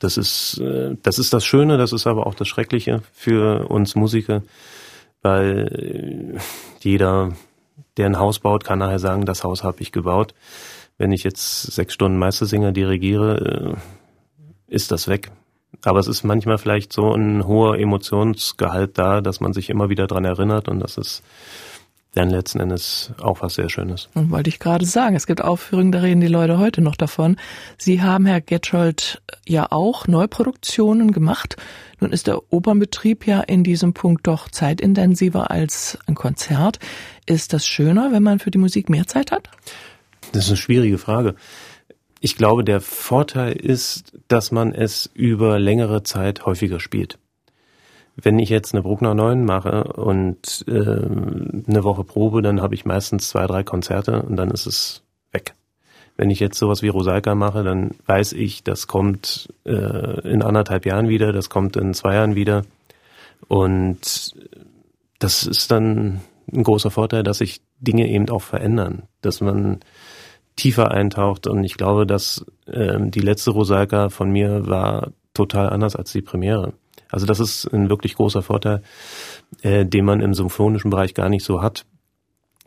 Das 0.00 0.16
ist, 0.16 0.58
äh, 0.58 0.96
das 1.02 1.18
ist 1.18 1.32
das 1.32 1.44
Schöne, 1.44 1.78
das 1.78 1.92
ist 1.92 2.06
aber 2.06 2.26
auch 2.26 2.34
das 2.34 2.48
Schreckliche 2.48 3.02
für 3.12 3.70
uns 3.70 3.94
Musiker, 3.94 4.42
weil 5.22 6.38
jeder, 6.80 7.32
der 7.96 8.06
ein 8.06 8.18
Haus 8.18 8.40
baut, 8.40 8.64
kann 8.64 8.80
nachher 8.80 8.98
sagen, 8.98 9.24
das 9.24 9.44
Haus 9.44 9.62
habe 9.62 9.80
ich 9.80 9.92
gebaut. 9.92 10.34
Wenn 10.98 11.12
ich 11.12 11.24
jetzt 11.24 11.62
sechs 11.62 11.94
Stunden 11.94 12.18
Meistersinger 12.18 12.72
dirigiere, 12.72 13.76
äh, 13.76 14.74
ist 14.74 14.90
das 14.90 15.08
weg. 15.08 15.30
Aber 15.84 15.98
es 15.98 16.08
ist 16.08 16.24
manchmal 16.24 16.58
vielleicht 16.58 16.92
so 16.92 17.12
ein 17.14 17.46
hoher 17.46 17.78
Emotionsgehalt 17.78 18.98
da, 18.98 19.20
dass 19.20 19.40
man 19.40 19.52
sich 19.52 19.70
immer 19.70 19.88
wieder 19.88 20.06
dran 20.06 20.24
erinnert 20.24 20.68
und 20.68 20.80
das 20.80 20.96
ist 20.96 21.22
dann 22.14 22.30
letzten 22.30 22.60
Endes 22.60 23.12
auch 23.20 23.42
was 23.42 23.54
sehr 23.54 23.68
Schönes. 23.68 24.08
Und 24.14 24.30
wollte 24.30 24.48
ich 24.48 24.58
gerade 24.58 24.86
sagen, 24.86 25.16
es 25.16 25.26
gibt 25.26 25.42
Aufführungen, 25.42 25.92
da 25.92 26.00
reden 26.00 26.20
die 26.20 26.28
Leute 26.28 26.58
heute 26.58 26.80
noch 26.80 26.96
davon. 26.96 27.36
Sie 27.76 28.02
haben, 28.02 28.26
Herr 28.26 28.40
Getschold, 28.40 29.20
ja 29.46 29.66
auch 29.70 30.06
Neuproduktionen 30.06 31.12
gemacht. 31.12 31.56
Nun 32.00 32.12
ist 32.12 32.26
der 32.26 32.52
Opernbetrieb 32.52 33.26
ja 33.26 33.40
in 33.40 33.64
diesem 33.64 33.94
Punkt 33.94 34.26
doch 34.26 34.48
zeitintensiver 34.48 35.50
als 35.50 35.98
ein 36.06 36.14
Konzert. 36.14 36.78
Ist 37.26 37.52
das 37.52 37.66
schöner, 37.66 38.12
wenn 38.12 38.22
man 38.22 38.38
für 38.38 38.50
die 38.50 38.58
Musik 38.58 38.88
mehr 38.88 39.06
Zeit 39.06 39.32
hat? 39.32 39.48
Das 40.32 40.44
ist 40.44 40.50
eine 40.50 40.56
schwierige 40.56 40.98
Frage. 40.98 41.34
Ich 42.20 42.36
glaube, 42.36 42.64
der 42.64 42.80
Vorteil 42.80 43.52
ist, 43.52 44.12
dass 44.28 44.50
man 44.50 44.72
es 44.72 45.10
über 45.14 45.58
längere 45.58 46.04
Zeit 46.04 46.46
häufiger 46.46 46.80
spielt. 46.80 47.18
Wenn 48.16 48.38
ich 48.38 48.48
jetzt 48.48 48.74
eine 48.74 48.82
Bruckner 48.82 49.14
9 49.14 49.44
mache 49.44 49.84
und 49.84 50.64
äh, 50.68 50.72
eine 50.72 51.84
Woche 51.84 52.04
Probe, 52.04 52.42
dann 52.42 52.62
habe 52.62 52.74
ich 52.74 52.84
meistens 52.84 53.28
zwei, 53.28 53.46
drei 53.46 53.64
Konzerte 53.64 54.22
und 54.22 54.36
dann 54.36 54.50
ist 54.50 54.66
es 54.66 55.02
weg. 55.32 55.54
Wenn 56.16 56.30
ich 56.30 56.38
jetzt 56.38 56.58
sowas 56.58 56.82
wie 56.82 56.88
Rosalka 56.88 57.34
mache, 57.34 57.64
dann 57.64 57.90
weiß 58.06 58.34
ich, 58.34 58.62
das 58.62 58.86
kommt 58.86 59.52
äh, 59.64 60.28
in 60.28 60.42
anderthalb 60.42 60.86
Jahren 60.86 61.08
wieder, 61.08 61.32
das 61.32 61.50
kommt 61.50 61.76
in 61.76 61.92
zwei 61.92 62.14
Jahren 62.14 62.36
wieder. 62.36 62.64
Und 63.48 64.34
das 65.18 65.44
ist 65.44 65.70
dann 65.72 66.20
ein 66.52 66.62
großer 66.62 66.90
Vorteil, 66.90 67.24
dass 67.24 67.38
sich 67.38 67.62
Dinge 67.80 68.08
eben 68.08 68.28
auch 68.28 68.42
verändern, 68.42 69.02
dass 69.22 69.40
man 69.40 69.80
tiefer 70.54 70.92
eintaucht. 70.92 71.48
Und 71.48 71.64
ich 71.64 71.76
glaube, 71.76 72.06
dass 72.06 72.46
äh, 72.66 72.98
die 73.00 73.20
letzte 73.20 73.50
Rosalka 73.50 74.08
von 74.08 74.30
mir 74.30 74.68
war 74.68 75.10
total 75.34 75.70
anders 75.70 75.96
als 75.96 76.12
die 76.12 76.22
Premiere. 76.22 76.74
Also 77.14 77.26
das 77.26 77.38
ist 77.38 77.72
ein 77.72 77.88
wirklich 77.90 78.16
großer 78.16 78.42
Vorteil, 78.42 78.82
äh, 79.62 79.86
den 79.86 80.04
man 80.04 80.20
im 80.20 80.34
symphonischen 80.34 80.90
Bereich 80.90 81.14
gar 81.14 81.28
nicht 81.28 81.44
so 81.44 81.62
hat. 81.62 81.86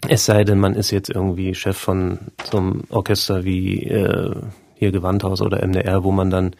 Es 0.07 0.23
sei 0.23 0.45
denn, 0.45 0.57
man 0.57 0.73
ist 0.73 0.89
jetzt 0.91 1.09
irgendwie 1.09 1.53
Chef 1.53 1.75
von 1.75 2.19
so 2.49 2.57
einem 2.57 2.83
Orchester 2.89 3.43
wie 3.43 3.83
äh, 3.83 4.33
hier 4.75 4.91
Gewandhaus 4.93 5.41
oder 5.41 5.67
MDR, 5.67 6.05
wo 6.05 6.11
man 6.11 6.29
dann 6.29 6.55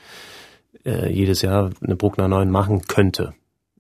äh, 0.86 1.10
jedes 1.10 1.42
Jahr 1.42 1.70
eine 1.82 1.96
Bruckner 1.96 2.28
9 2.28 2.52
machen 2.52 2.82
könnte. 2.88 3.34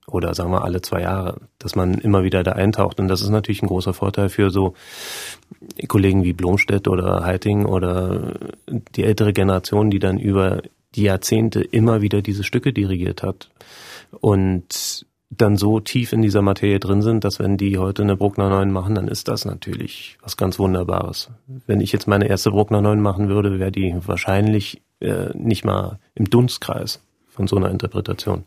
Oder 0.10 0.34
sagen 0.34 0.52
wir 0.52 0.64
alle 0.64 0.82
zwei 0.82 1.02
Jahre, 1.02 1.42
dass 1.60 1.76
man 1.76 1.96
immer 1.96 2.24
wieder 2.24 2.44
da 2.44 2.54
eintaucht. 2.54 3.02
Und 3.02 3.10
das 3.10 3.20
ist 3.20 3.30
natürlich 3.30 3.62
ein 3.62 3.68
großer 3.68 3.94
Vorteil 3.94 4.30
für 4.30 4.52
so 4.52 4.74
Kollegen 5.90 6.24
wie 6.24 6.32
Blomstedt 6.32 6.88
oder 6.88 7.26
Heiting 7.26 7.66
oder 7.66 8.36
die 8.96 9.04
ältere 9.04 9.34
Generation, 9.34 9.90
die 9.90 10.00
dann 10.00 10.18
über 10.18 10.62
die 10.96 11.04
Jahrzehnte 11.04 11.62
immer 11.62 12.02
wieder 12.02 12.22
diese 12.22 12.46
Stücke 12.46 12.72
dirigiert 12.72 13.22
hat 13.22 13.50
und 14.12 15.06
dann 15.30 15.58
so 15.58 15.80
tief 15.80 16.14
in 16.14 16.22
dieser 16.22 16.42
Materie 16.42 16.80
drin 16.80 17.02
sind, 17.02 17.24
dass 17.24 17.40
wenn 17.40 17.58
die 17.58 17.78
heute 17.78 18.02
eine 18.02 18.16
Bruckner 18.16 18.50
9 18.50 18.72
machen, 18.72 18.96
dann 18.96 19.08
ist 19.08 19.28
das 19.28 19.46
natürlich 19.46 20.18
was 20.22 20.38
ganz 20.38 20.58
Wunderbares. 20.58 21.30
Wenn 21.66 21.82
ich 21.82 21.92
jetzt 21.92 22.08
meine 22.08 22.28
erste 22.28 22.52
Bruckner 22.52 22.82
9 22.82 23.02
machen 23.02 23.28
würde, 23.28 23.60
wäre 23.60 23.72
die 23.72 23.94
wahrscheinlich 24.06 24.82
äh, 25.00 25.30
nicht 25.38 25.66
mal 25.66 26.00
im 26.16 26.30
Dunstkreis 26.30 27.02
von 27.28 27.48
so 27.48 27.58
einer 27.58 27.70
Interpretation. 27.70 28.46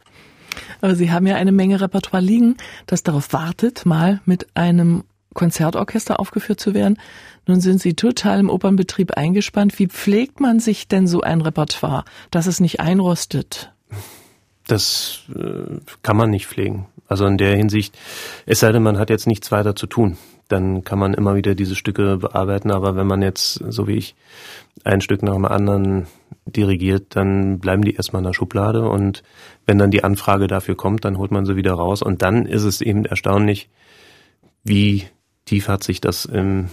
Aber 0.81 0.95
Sie 0.95 1.13
haben 1.13 1.27
ja 1.27 1.37
eine 1.37 1.53
Menge 1.53 1.81
Repertoire 1.81 2.23
liegen, 2.23 2.57
das 2.87 3.03
darauf 3.03 3.33
wartet, 3.33 3.87
mal 3.87 4.21
mit 4.25 4.49
einem 4.55 5.05
Konzertorchester 5.35 6.19
aufgeführt 6.19 6.61
zu 6.61 6.75
werden. 6.75 6.99
Nun 7.47 7.61
sind 7.61 7.81
Sie 7.81 7.95
total 7.95 8.41
im 8.41 8.51
Opernbetrieb 8.51 9.13
eingespannt. 9.13 9.79
Wie 9.79 9.87
pflegt 9.87 10.41
man 10.41 10.61
sich 10.61 10.89
denn 10.89 11.07
so 11.07 11.21
ein 11.21 11.41
Repertoire, 11.41 12.05
dass 12.31 12.47
es 12.47 12.59
nicht 12.59 12.81
einrostet? 12.81 13.73
Das 14.71 15.23
äh, 15.35 15.79
kann 16.03 16.17
man 16.17 16.31
nicht 16.31 16.47
pflegen. 16.47 16.87
Also 17.09 17.27
in 17.27 17.39
der 17.39 17.57
Hinsicht, 17.57 17.99
es 18.47 18.61
sei 18.61 18.71
denn, 18.73 18.83
man 18.83 18.99
hat 18.99 19.11
jetzt 19.11 19.27
nichts 19.27 19.51
weiter 19.51 19.75
zu 19.75 19.87
tun, 19.87 20.17
dann 20.49 20.85
kann 20.85 20.99
man 20.99 21.15
immer 21.15 21.35
wieder 21.35 21.55
diese 21.55 21.75
Stücke 21.75 22.19
bearbeiten. 22.19 22.71
Aber 22.71 22.97
wenn 22.97 23.07
man 23.07 23.23
jetzt, 23.23 23.55
so 23.69 23.87
wie 23.87 23.97
ich, 23.97 24.15
ein 24.85 25.01
Stück 25.01 25.23
nach 25.23 25.35
dem 25.35 25.45
anderen 25.45 26.07
dirigiert, 26.47 27.17
dann 27.17 27.59
bleiben 27.59 27.83
die 27.83 27.95
erstmal 27.95 28.21
in 28.21 28.27
der 28.27 28.33
Schublade 28.33 28.89
und 28.89 29.23
wenn 29.67 29.79
dann 29.79 29.91
die 29.91 30.05
Anfrage 30.05 30.47
dafür 30.47 30.77
kommt, 30.77 31.05
dann 31.05 31.19
holt 31.19 31.31
man 31.31 31.45
sie 31.45 31.57
wieder 31.57 31.75
raus 31.75 32.03
und 32.03 32.23
dann 32.23 32.47
ist 32.47 32.65
es 32.65 32.81
eben 32.81 33.05
erstaunlich, 33.05 33.69
wie 34.65 35.05
tief 35.45 35.69
hat 35.69 35.85
sich 35.85 36.01
das 36.01 36.25
im, 36.25 36.69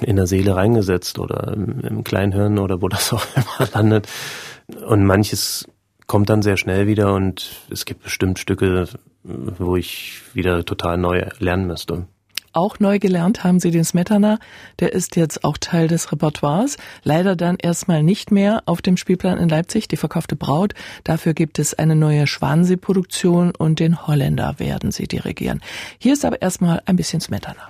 in 0.00 0.16
der 0.16 0.26
Seele 0.26 0.56
reingesetzt 0.56 1.18
oder 1.18 1.52
im, 1.52 1.80
im 1.80 2.04
Kleinhirn 2.04 2.58
oder 2.58 2.82
wo 2.82 2.88
das 2.88 3.12
auch 3.12 3.24
immer 3.36 3.68
landet. 3.74 4.08
Und 4.86 5.04
manches 5.04 5.66
kommt 6.08 6.28
dann 6.30 6.42
sehr 6.42 6.56
schnell 6.56 6.88
wieder 6.88 7.14
und 7.14 7.50
es 7.70 7.84
gibt 7.84 8.02
bestimmt 8.02 8.40
Stücke, 8.40 8.88
wo 9.22 9.76
ich 9.76 10.22
wieder 10.34 10.64
total 10.64 10.98
neu 10.98 11.26
lernen 11.38 11.68
müsste. 11.68 12.08
Auch 12.52 12.80
neu 12.80 12.98
gelernt 12.98 13.44
haben 13.44 13.60
Sie 13.60 13.70
den 13.70 13.84
Smetana. 13.84 14.38
Der 14.80 14.92
ist 14.92 15.16
jetzt 15.16 15.44
auch 15.44 15.58
Teil 15.58 15.86
des 15.86 16.10
Repertoires. 16.10 16.78
Leider 17.04 17.36
dann 17.36 17.56
erstmal 17.56 18.02
nicht 18.02 18.32
mehr 18.32 18.62
auf 18.64 18.80
dem 18.80 18.96
Spielplan 18.96 19.38
in 19.38 19.50
Leipzig, 19.50 19.86
die 19.86 19.96
verkaufte 19.96 20.34
Braut. 20.34 20.72
Dafür 21.04 21.34
gibt 21.34 21.58
es 21.58 21.74
eine 21.74 21.94
neue 21.94 22.26
Schwansee-Produktion 22.26 23.52
und 23.54 23.78
den 23.78 24.06
Holländer 24.06 24.58
werden 24.58 24.90
Sie 24.90 25.06
dirigieren. 25.06 25.60
Hier 25.98 26.14
ist 26.14 26.24
aber 26.24 26.40
erstmal 26.40 26.82
ein 26.86 26.96
bisschen 26.96 27.20
Smetana. 27.20 27.68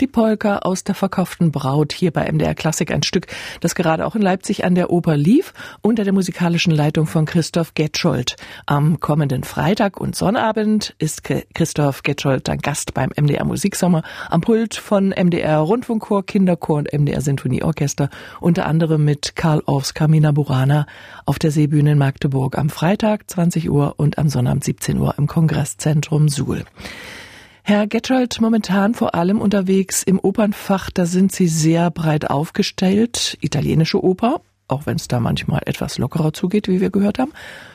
Die 0.00 0.08
Polka 0.08 0.58
aus 0.58 0.82
der 0.82 0.96
verkauften 0.96 1.52
Braut 1.52 1.92
hier 1.92 2.10
bei 2.10 2.30
MDR 2.30 2.56
Klassik, 2.56 2.92
ein 2.92 3.04
Stück, 3.04 3.28
das 3.60 3.76
gerade 3.76 4.04
auch 4.04 4.16
in 4.16 4.22
Leipzig 4.22 4.64
an 4.64 4.74
der 4.74 4.90
Oper 4.90 5.16
lief, 5.16 5.54
unter 5.82 6.02
der 6.02 6.12
musikalischen 6.12 6.74
Leitung 6.74 7.06
von 7.06 7.26
Christoph 7.26 7.74
Getschold. 7.74 8.34
Am 8.66 8.98
kommenden 8.98 9.44
Freitag 9.44 10.00
und 10.00 10.16
Sonnabend 10.16 10.96
ist 10.98 11.22
Christoph 11.54 12.02
Getschold 12.02 12.48
dann 12.48 12.58
Gast 12.58 12.92
beim 12.92 13.10
MDR 13.16 13.44
Musiksommer 13.44 14.02
am 14.30 14.40
Pult 14.40 14.74
von 14.74 15.10
MDR 15.10 15.58
Rundfunkchor, 15.58 16.26
Kinderchor 16.26 16.78
und 16.78 16.92
MDR 16.92 17.20
Sinfonieorchester, 17.20 18.10
unter 18.40 18.66
anderem 18.66 19.04
mit 19.04 19.36
Karl 19.36 19.62
Orffs 19.66 19.94
Carmina 19.94 20.32
Burana 20.32 20.86
auf 21.24 21.38
der 21.38 21.52
Seebühne 21.52 21.92
in 21.92 21.98
Magdeburg 21.98 22.58
am 22.58 22.68
Freitag 22.68 23.30
20 23.30 23.70
Uhr 23.70 23.94
und 23.98 24.18
am 24.18 24.28
Sonnabend 24.28 24.64
17 24.64 24.98
Uhr 24.98 25.14
im 25.18 25.28
Kongresszentrum 25.28 26.28
Suhl. 26.28 26.64
Herr 27.66 27.86
Getschalt, 27.86 28.42
momentan 28.42 28.92
vor 28.92 29.14
allem 29.14 29.40
unterwegs 29.40 30.02
im 30.02 30.20
Opernfach, 30.20 30.90
da 30.90 31.06
sind 31.06 31.32
Sie 31.32 31.48
sehr 31.48 31.90
breit 31.90 32.28
aufgestellt. 32.28 33.38
Italienische 33.40 34.04
Oper, 34.04 34.42
auch 34.68 34.84
wenn 34.84 34.96
es 34.96 35.08
da 35.08 35.18
manchmal 35.18 35.62
etwas 35.64 35.96
lockerer 35.96 36.34
zugeht, 36.34 36.68
wie 36.68 36.82
wir 36.82 36.90
gehört 36.90 37.18
haben. 37.18 37.32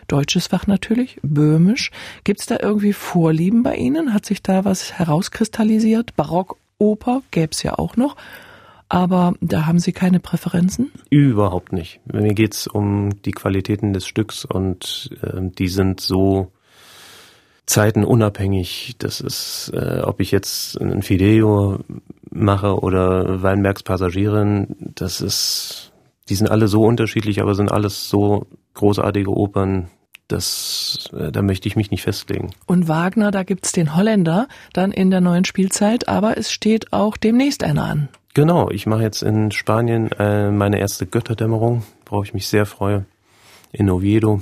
Deutsches 0.08 0.46
Fach 0.46 0.68
natürlich, 0.68 1.18
böhmisch. 1.24 1.90
Gibt 2.24 2.40
es 2.40 2.46
da 2.46 2.58
irgendwie 2.62 2.94
Vorlieben 2.94 3.64
bei 3.64 3.78
Ihnen? 3.78 4.14
Hat 4.14 4.28
sich 4.28 4.44
da 4.44 4.64
was 4.64 4.94
herauskristallisiert? 4.94 6.16
Barockoper 6.16 7.24
gäbe 7.32 7.54
es 7.54 7.64
ja 7.64 7.80
auch 7.80 7.98
noch. 7.98 8.16
Aber 8.90 9.34
da 9.42 9.66
haben 9.66 9.80
Sie 9.80 9.92
keine 9.92 10.20
Präferenzen? 10.20 10.92
Überhaupt 11.10 11.74
nicht. 11.74 12.00
Mir 12.06 12.36
geht's 12.36 12.68
um 12.68 13.24
die 13.24 13.32
Qualitäten 13.32 13.94
des 13.94 14.06
Stücks 14.06 14.46
und 14.46 15.10
äh, 15.24 15.42
die 15.42 15.68
sind 15.68 16.00
so 16.00 16.52
Zeiten 17.70 18.04
unabhängig. 18.04 18.96
Das 18.98 19.22
ist, 19.22 19.72
äh, 19.74 20.02
ob 20.02 20.20
ich 20.20 20.32
jetzt 20.32 20.80
ein 20.82 21.04
Fidelio 21.04 21.80
mache 22.32 22.80
oder 22.80 23.44
Weinbergs 23.44 23.84
Passagierin, 23.84 24.76
das 24.96 25.22
ist, 25.22 25.92
die 26.30 26.36
sind 26.36 26.50
alle 26.50 26.68
so 26.68 26.84
unterschiedlich, 26.84 27.42
aber 27.42 27.54
sind 27.54 27.72
alles 27.72 28.10
so 28.10 28.48
großartige 28.74 29.30
Opern. 29.30 29.88
Das, 30.28 31.10
äh, 31.14 31.32
da 31.32 31.42
möchte 31.42 31.68
ich 31.68 31.76
mich 31.76 31.92
nicht 31.92 32.02
festlegen. 32.02 32.52
Und 32.66 32.88
Wagner, 32.88 33.32
da 33.32 33.44
gibt's 33.44 33.72
den 33.72 33.96
Holländer 33.96 34.48
dann 34.74 34.92
in 34.92 35.12
der 35.12 35.22
neuen 35.22 35.46
Spielzeit, 35.46 36.08
aber 36.08 36.38
es 36.38 36.52
steht 36.52 36.92
auch 36.92 37.18
demnächst 37.18 37.64
einer 37.64 37.84
an. 37.84 38.10
Genau, 38.34 38.70
ich 38.70 38.86
mache 38.86 39.02
jetzt 39.04 39.22
in 39.22 39.52
Spanien 39.52 40.12
äh, 40.14 40.52
meine 40.52 40.80
erste 40.80 41.06
Götterdämmerung, 41.06 41.84
worauf 42.06 42.26
ich 42.26 42.34
mich 42.34 42.48
sehr 42.48 42.66
freue, 42.66 43.06
in 43.72 43.90
Oviedo. 43.90 44.42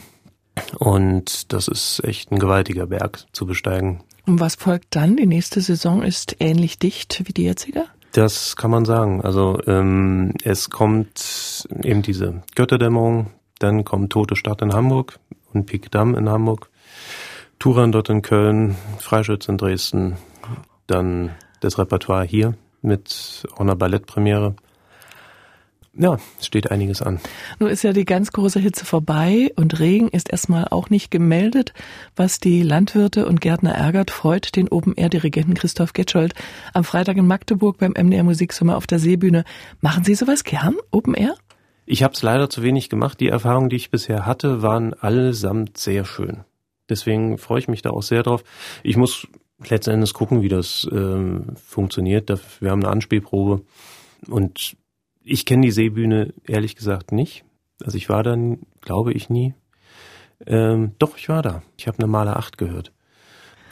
Und 0.79 1.53
das 1.53 1.67
ist 1.67 2.03
echt 2.03 2.31
ein 2.31 2.39
gewaltiger 2.39 2.87
Berg 2.87 3.25
zu 3.31 3.45
besteigen. 3.45 4.03
Und 4.25 4.39
was 4.39 4.55
folgt 4.55 4.95
dann? 4.95 5.15
Die 5.15 5.25
nächste 5.25 5.61
Saison 5.61 6.03
ist 6.03 6.35
ähnlich 6.39 6.79
dicht 6.79 7.23
wie 7.25 7.33
die 7.33 7.43
jetzige? 7.43 7.85
Das 8.11 8.55
kann 8.55 8.71
man 8.71 8.85
sagen. 8.85 9.21
Also 9.21 9.59
ähm, 9.67 10.33
es 10.43 10.69
kommt 10.69 11.67
eben 11.83 12.01
diese 12.01 12.41
Götterdämmerung, 12.55 13.31
dann 13.59 13.85
kommt 13.85 14.11
Tote 14.11 14.35
Stadt 14.35 14.61
in 14.61 14.73
Hamburg 14.73 15.19
und 15.53 15.65
Pikdam 15.65 16.15
in 16.15 16.29
Hamburg, 16.29 16.69
dort 17.59 18.09
in 18.09 18.21
Köln, 18.21 18.75
Freischütz 18.99 19.47
in 19.47 19.57
Dresden, 19.57 20.17
dann 20.87 21.31
das 21.59 21.77
Repertoire 21.77 22.25
hier 22.25 22.55
mit 22.81 23.45
auch 23.53 23.61
einer 23.61 23.75
Ballettpremiere 23.75 24.55
ja, 25.97 26.17
steht 26.41 26.71
einiges 26.71 27.01
an. 27.01 27.19
Nun 27.59 27.69
ist 27.69 27.83
ja 27.83 27.93
die 27.93 28.05
ganz 28.05 28.31
große 28.31 28.59
Hitze 28.59 28.85
vorbei 28.85 29.51
und 29.55 29.79
Regen 29.79 30.09
ist 30.09 30.31
erstmal 30.31 30.67
auch 30.69 30.89
nicht 30.89 31.11
gemeldet. 31.11 31.73
Was 32.15 32.39
die 32.39 32.61
Landwirte 32.61 33.25
und 33.25 33.41
Gärtner 33.41 33.73
ärgert, 33.73 34.11
freut 34.11 34.55
den 34.55 34.69
Open-Air-Dirigenten 34.69 35.55
Christoph 35.55 35.93
Getschold 35.93 36.33
am 36.73 36.83
Freitag 36.83 37.17
in 37.17 37.27
Magdeburg 37.27 37.77
beim 37.77 37.93
MDR 37.93 38.23
Musiksommer 38.23 38.77
auf 38.77 38.87
der 38.87 38.99
Seebühne. 38.99 39.43
Machen 39.81 40.03
Sie 40.03 40.15
sowas 40.15 40.43
gern, 40.43 40.75
Open-Air? 40.91 41.35
Ich 41.85 42.03
habe 42.03 42.13
es 42.13 42.21
leider 42.21 42.49
zu 42.49 42.63
wenig 42.63 42.89
gemacht. 42.89 43.19
Die 43.19 43.29
Erfahrungen, 43.29 43.69
die 43.69 43.77
ich 43.77 43.91
bisher 43.91 44.25
hatte, 44.25 44.61
waren 44.61 44.93
allesamt 44.93 45.77
sehr 45.77 46.05
schön. 46.05 46.43
Deswegen 46.89 47.37
freue 47.37 47.59
ich 47.59 47.67
mich 47.67 47.81
da 47.81 47.89
auch 47.89 48.03
sehr 48.03 48.23
drauf. 48.23 48.43
Ich 48.83 48.97
muss 48.97 49.27
letzten 49.65 49.91
Endes 49.91 50.13
gucken, 50.13 50.41
wie 50.41 50.49
das 50.49 50.87
ähm, 50.91 51.55
funktioniert. 51.55 52.29
Wir 52.59 52.71
haben 52.71 52.83
eine 52.83 52.91
Anspielprobe 52.91 53.61
und 54.27 54.75
ich 55.27 55.45
kenne 55.45 55.63
die 55.63 55.71
Seebühne 55.71 56.33
ehrlich 56.47 56.75
gesagt 56.75 57.11
nicht. 57.11 57.43
Also 57.83 57.97
ich 57.97 58.09
war 58.09 58.23
dann, 58.23 58.59
glaube 58.81 59.13
ich, 59.13 59.29
nie. 59.29 59.53
Ähm, 60.45 60.93
doch, 60.99 61.17
ich 61.17 61.29
war 61.29 61.41
da. 61.41 61.61
Ich 61.77 61.87
habe 61.87 61.99
eine 61.99 62.07
Maler 62.07 62.37
8 62.37 62.57
gehört. 62.57 62.91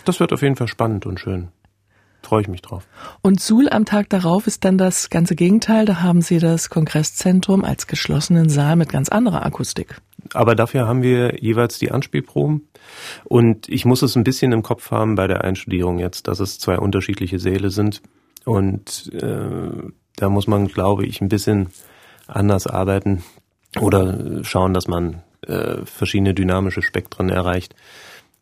Das 0.04 0.20
wird 0.20 0.34
auf 0.34 0.41
jeden 0.41 0.56
Fall 0.56 0.68
spannend 0.68 1.06
und 1.06 1.20
schön. 1.20 1.50
Freue 2.22 2.41
ich 2.41 2.48
mich 2.48 2.62
drauf. 2.62 2.88
Und 3.22 3.39
Suhl 3.39 3.70
am 3.70 3.86
Tag 3.86 4.10
darauf 4.10 4.48
ist 4.48 4.65
dann 4.65 4.80
das 4.80 5.12
ganze 5.12 5.36
Gegenteil. 5.36 5.86
Da 5.86 6.02
haben 6.02 6.22
Sie 6.22 6.39
das 6.39 6.70
Kongresszentrum 6.70 7.63
als 7.63 7.86
geschlossenen 7.86 8.50
Saal 8.50 8.76
mit 8.76 8.89
ganz 8.89 9.10
anderer 9.10 9.46
Akustik. 9.46 10.02
Aber 10.34 10.56
dafür 10.56 10.88
haben 10.88 11.04
wir 11.04 11.39
jeweils 11.39 11.78
die 11.78 11.91
Anspielproben. 11.91 12.68
Und 13.26 13.70
ich 13.70 13.86
muss 13.86 14.02
es 14.02 14.15
ein 14.15 14.24
bisschen 14.24 14.52
im 14.54 14.63
Kopf 14.63 14.89
haben 14.89 15.13
bei 15.13 15.28
der 15.28 15.44
Einstudierung 15.44 16.00
jetzt, 16.00 16.28
dass 16.28 16.39
es 16.39 16.58
zwei 16.58 16.80
unterschiedliche 16.80 17.38
Säle 17.38 17.70
sind. 17.70 18.02
Und 18.45 19.12
äh, 19.13 19.89
da 20.15 20.29
muss 20.29 20.47
man, 20.47 20.67
glaube 20.67 21.05
ich, 21.05 21.21
ein 21.21 21.29
bisschen 21.29 21.69
anders 22.27 22.67
arbeiten 22.67 23.23
oder 23.81 24.43
schauen, 24.43 24.73
dass 24.73 24.88
man 24.88 25.23
äh, 25.45 25.86
verschiedene 25.86 26.34
dynamische 26.34 26.81
Spektren 26.81 27.29
erreicht. 27.29 27.75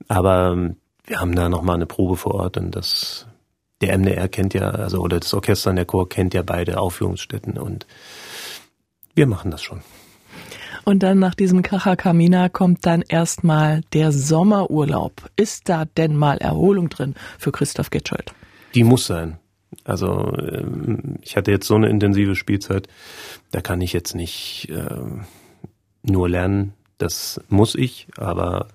Aber 0.08 0.52
ähm, 0.52 0.76
wir 1.06 1.20
haben 1.20 1.36
da 1.36 1.50
nochmal 1.50 1.76
eine 1.76 1.86
Probe 1.86 2.18
vor 2.18 2.36
Ort 2.36 2.58
und 2.58 2.76
das 2.76 3.28
der 3.82 3.98
MDR 3.98 4.30
kennt 4.30 4.54
ja, 4.54 4.70
also 4.70 5.00
oder 5.00 5.20
das 5.20 5.34
Orchester 5.34 5.70
und 5.70 5.76
der 5.76 5.86
Chor 5.86 6.08
kennt 6.08 6.34
ja 6.34 6.42
beide 6.42 6.80
Aufführungsstätten 6.80 7.58
und 7.58 7.86
wir 9.14 9.28
machen 9.28 9.52
das 9.52 9.62
schon. 9.62 9.82
Und 10.86 11.04
dann 11.04 11.20
nach 11.20 11.36
diesem 11.36 11.62
Kracher 11.62 11.96
Kamina 11.96 12.50
kommt 12.50 12.86
dann 12.86 13.02
erstmal 13.02 13.82
der 13.94 14.12
Sommerurlaub. 14.12 15.30
Ist 15.36 15.70
da 15.70 15.86
denn 15.86 16.16
mal 16.16 16.38
Erholung 16.38 16.90
drin 16.90 17.16
für 17.38 17.52
Christoph 17.52 17.90
Getschold? 17.90 18.34
Die 18.74 18.84
muss 18.84 19.06
sein. 19.06 19.38
Also 19.84 20.34
ähm, 20.38 21.18
ich 21.22 21.38
hatte 21.38 21.52
jetzt 21.52 21.68
so 21.68 21.76
eine 21.76 21.90
intensive 21.90 22.36
Spielzeit, 22.36 22.88
da 23.52 23.62
kann 23.62 23.82
ich 23.82 23.94
jetzt 23.94 24.16
nicht 24.16 24.70
äh, 24.70 25.02
nur 26.04 26.30
lernen. 26.30 26.74
Das 26.98 27.42
muss 27.50 27.76
ich, 27.76 28.08
aber 28.18 28.68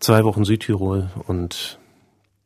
zwei 0.00 0.24
Wochen 0.24 0.44
Südtirol 0.44 1.10
und 1.26 1.78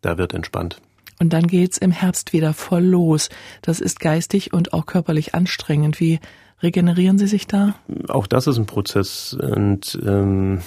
da 0.00 0.18
wird 0.18 0.34
entspannt. 0.34 0.80
Und 1.20 1.32
dann 1.32 1.48
geht's 1.48 1.78
im 1.78 1.90
Herbst 1.90 2.32
wieder 2.32 2.54
voll 2.54 2.84
los. 2.84 3.28
Das 3.62 3.80
ist 3.80 3.98
geistig 3.98 4.52
und 4.52 4.72
auch 4.72 4.86
körperlich 4.86 5.34
anstrengend. 5.34 5.98
Wie 5.98 6.20
regenerieren 6.62 7.18
Sie 7.18 7.26
sich 7.26 7.46
da? 7.46 7.74
Auch 8.08 8.26
das 8.26 8.46
ist 8.46 8.58
ein 8.58 8.66
Prozess 8.66 9.34
und 9.34 9.98
ähm, 10.06 10.62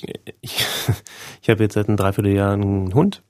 ich, 0.40 0.64
ich 1.42 1.50
habe 1.50 1.62
jetzt 1.64 1.74
seit 1.74 1.88
einem 1.88 1.96
Dreivierteljahr 1.96 2.52
einen 2.52 2.94
Hund 2.94 3.22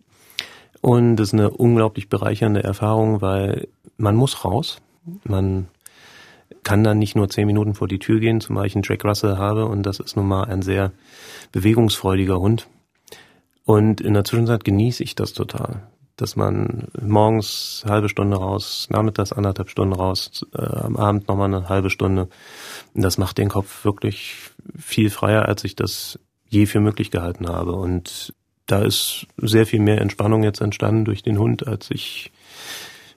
und 0.81 1.17
das 1.17 1.29
ist 1.29 1.35
eine 1.35 1.51
unglaublich 1.51 2.09
bereichernde 2.09 2.63
Erfahrung, 2.63 3.21
weil 3.21 3.69
man 3.97 4.17
muss 4.17 4.45
raus. 4.45 4.79
Man 5.25 5.69
kann 6.63 6.85
dann 6.85 6.99
nicht 6.99 7.17
nur 7.17 7.29
zehn 7.29 7.47
Minuten 7.47 7.75
vor 7.75 7.89
die 7.89 7.99
Tür 7.99 8.21
gehen, 8.21 8.41
zumal 8.41 8.67
ich 8.67 8.75
einen 8.75 8.85
Jack 8.87 9.05
Russell 9.05 9.39
habe 9.39 9.67
und 9.67 9.83
das 9.85 10.01
ist 10.01 10.17
nun 10.17 10.29
mal 10.29 10.45
ein 10.45 10.63
sehr 10.63 10.93
bewegungsfreudiger 11.53 12.39
Hund. 12.39 12.69
Und 13.65 14.01
in 14.01 14.15
der 14.15 14.25
Zwischenzeit 14.25 14.65
genieße 14.65 15.03
ich 15.03 15.15
das 15.15 15.33
total, 15.33 15.83
dass 16.17 16.37
man 16.37 16.89
morgens 17.01 17.85
halbe 17.87 18.09
Stunde 18.09 18.37
raus, 18.37 18.89
nachmittags 18.91 19.33
anderthalb 19.33 19.71
Stunden 19.71 19.95
raus, 19.95 20.47
äh, 20.55 20.63
am 20.63 20.97
Abend 20.97 21.29
nochmal 21.29 21.53
eine 21.53 21.69
halbe 21.69 21.91
Stunde. 21.91 22.29
Und 22.95 23.03
das 23.03 23.19
macht 23.19 23.39
den 23.39 23.49
Kopf 23.49 23.85
wirklich 23.85 24.37
viel 24.77 25.11
freier, 25.11 25.47
als 25.47 25.65
ich 25.65 25.77
das 25.77 26.19
je 26.49 26.67
für 26.67 26.81
möglich 26.81 27.11
gehalten 27.11 27.47
habe. 27.49 27.73
Und 27.73 28.35
da 28.69 28.83
ist 28.83 29.27
sehr 29.39 29.67
viel 29.67 29.81
mehr 29.81 30.01
Entspannung 30.01 30.45
jetzt 30.45 30.61
entstanden 30.61 31.05
durch 31.05 31.23
den 31.25 31.39
Hund, 31.39 31.67
als 31.67 31.91
ich 31.91 32.31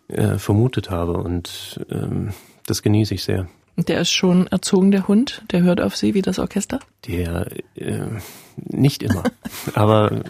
äh, 0.07 0.37
vermutet 0.37 0.89
habe. 0.89 1.13
Und 1.17 1.85
ähm, 1.91 2.33
das 2.65 2.81
genieße 2.81 3.13
ich 3.13 3.23
sehr. 3.23 3.47
Der 3.77 4.01
ist 4.01 4.11
schon 4.11 4.47
erzogen, 4.47 4.91
der 4.91 5.07
Hund? 5.07 5.43
Der 5.51 5.61
hört 5.61 5.81
auf 5.81 5.95
Sie 5.95 6.13
wie 6.13 6.21
das 6.21 6.39
Orchester? 6.39 6.79
Der 7.07 7.47
äh, 7.75 8.07
nicht 8.55 9.03
immer, 9.03 9.23
aber 9.75 10.21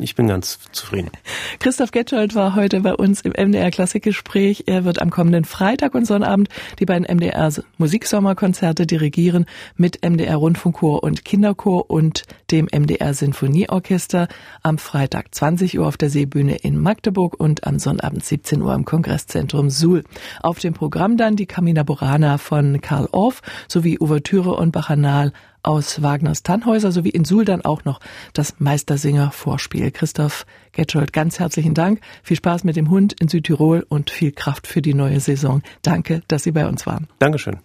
ich 0.00 0.14
bin 0.14 0.28
ganz 0.28 0.58
zufrieden. 0.72 1.10
Christoph 1.58 1.90
Getschold 1.90 2.34
war 2.34 2.54
heute 2.54 2.80
bei 2.80 2.94
uns 2.94 3.20
im 3.20 3.32
MDR 3.32 3.70
Klassikgespräch. 3.70 4.64
Er 4.66 4.84
wird 4.84 5.00
am 5.00 5.10
kommenden 5.10 5.44
Freitag 5.44 5.94
und 5.94 6.06
Sonnabend 6.06 6.48
die 6.78 6.86
beiden 6.86 7.04
MDR 7.04 7.52
Musiksommerkonzerte 7.78 8.86
dirigieren 8.86 9.46
mit 9.76 10.04
MDR 10.04 10.36
Rundfunkchor 10.36 11.02
und 11.02 11.24
Kinderchor 11.24 11.90
und 11.90 12.24
dem 12.50 12.66
MDR 12.66 13.14
Sinfonieorchester 13.14 14.28
am 14.62 14.78
Freitag 14.78 15.34
20 15.34 15.78
Uhr 15.78 15.86
auf 15.86 15.96
der 15.96 16.10
Seebühne 16.10 16.56
in 16.56 16.78
Magdeburg 16.78 17.38
und 17.38 17.66
am 17.66 17.78
Sonnabend 17.78 18.24
17 18.24 18.62
Uhr 18.62 18.74
im 18.74 18.84
Kongresszentrum 18.84 19.70
Suhl. 19.70 20.04
Auf 20.42 20.58
dem 20.58 20.74
Programm 20.74 21.16
dann 21.16 21.36
die 21.36 21.46
Camina 21.46 21.82
Burana 21.82 22.38
von 22.38 22.80
Karl 22.80 23.08
Orff 23.12 23.42
sowie 23.68 23.98
Ouvertüre 24.00 24.54
und 24.54 24.72
Bacchanal 24.72 25.32
aus 25.68 26.00
Wagners 26.02 26.42
Tannhäuser 26.42 26.92
sowie 26.92 27.10
in 27.10 27.26
Suhl 27.26 27.44
dann 27.44 27.62
auch 27.62 27.84
noch 27.84 28.00
das 28.32 28.58
Meistersinger-Vorspiel. 28.58 29.90
Christoph 29.90 30.46
Getschold, 30.72 31.12
ganz 31.12 31.38
herzlichen 31.38 31.74
Dank. 31.74 32.00
Viel 32.22 32.38
Spaß 32.38 32.64
mit 32.64 32.74
dem 32.74 32.88
Hund 32.88 33.14
in 33.20 33.28
Südtirol 33.28 33.84
und 33.86 34.08
viel 34.08 34.32
Kraft 34.32 34.66
für 34.66 34.80
die 34.80 34.94
neue 34.94 35.20
Saison. 35.20 35.62
Danke, 35.82 36.22
dass 36.26 36.42
Sie 36.42 36.52
bei 36.52 36.66
uns 36.66 36.86
waren. 36.86 37.06
Dankeschön. 37.18 37.58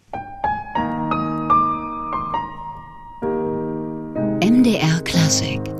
MDR 4.41 4.99
Klassik 5.05 5.72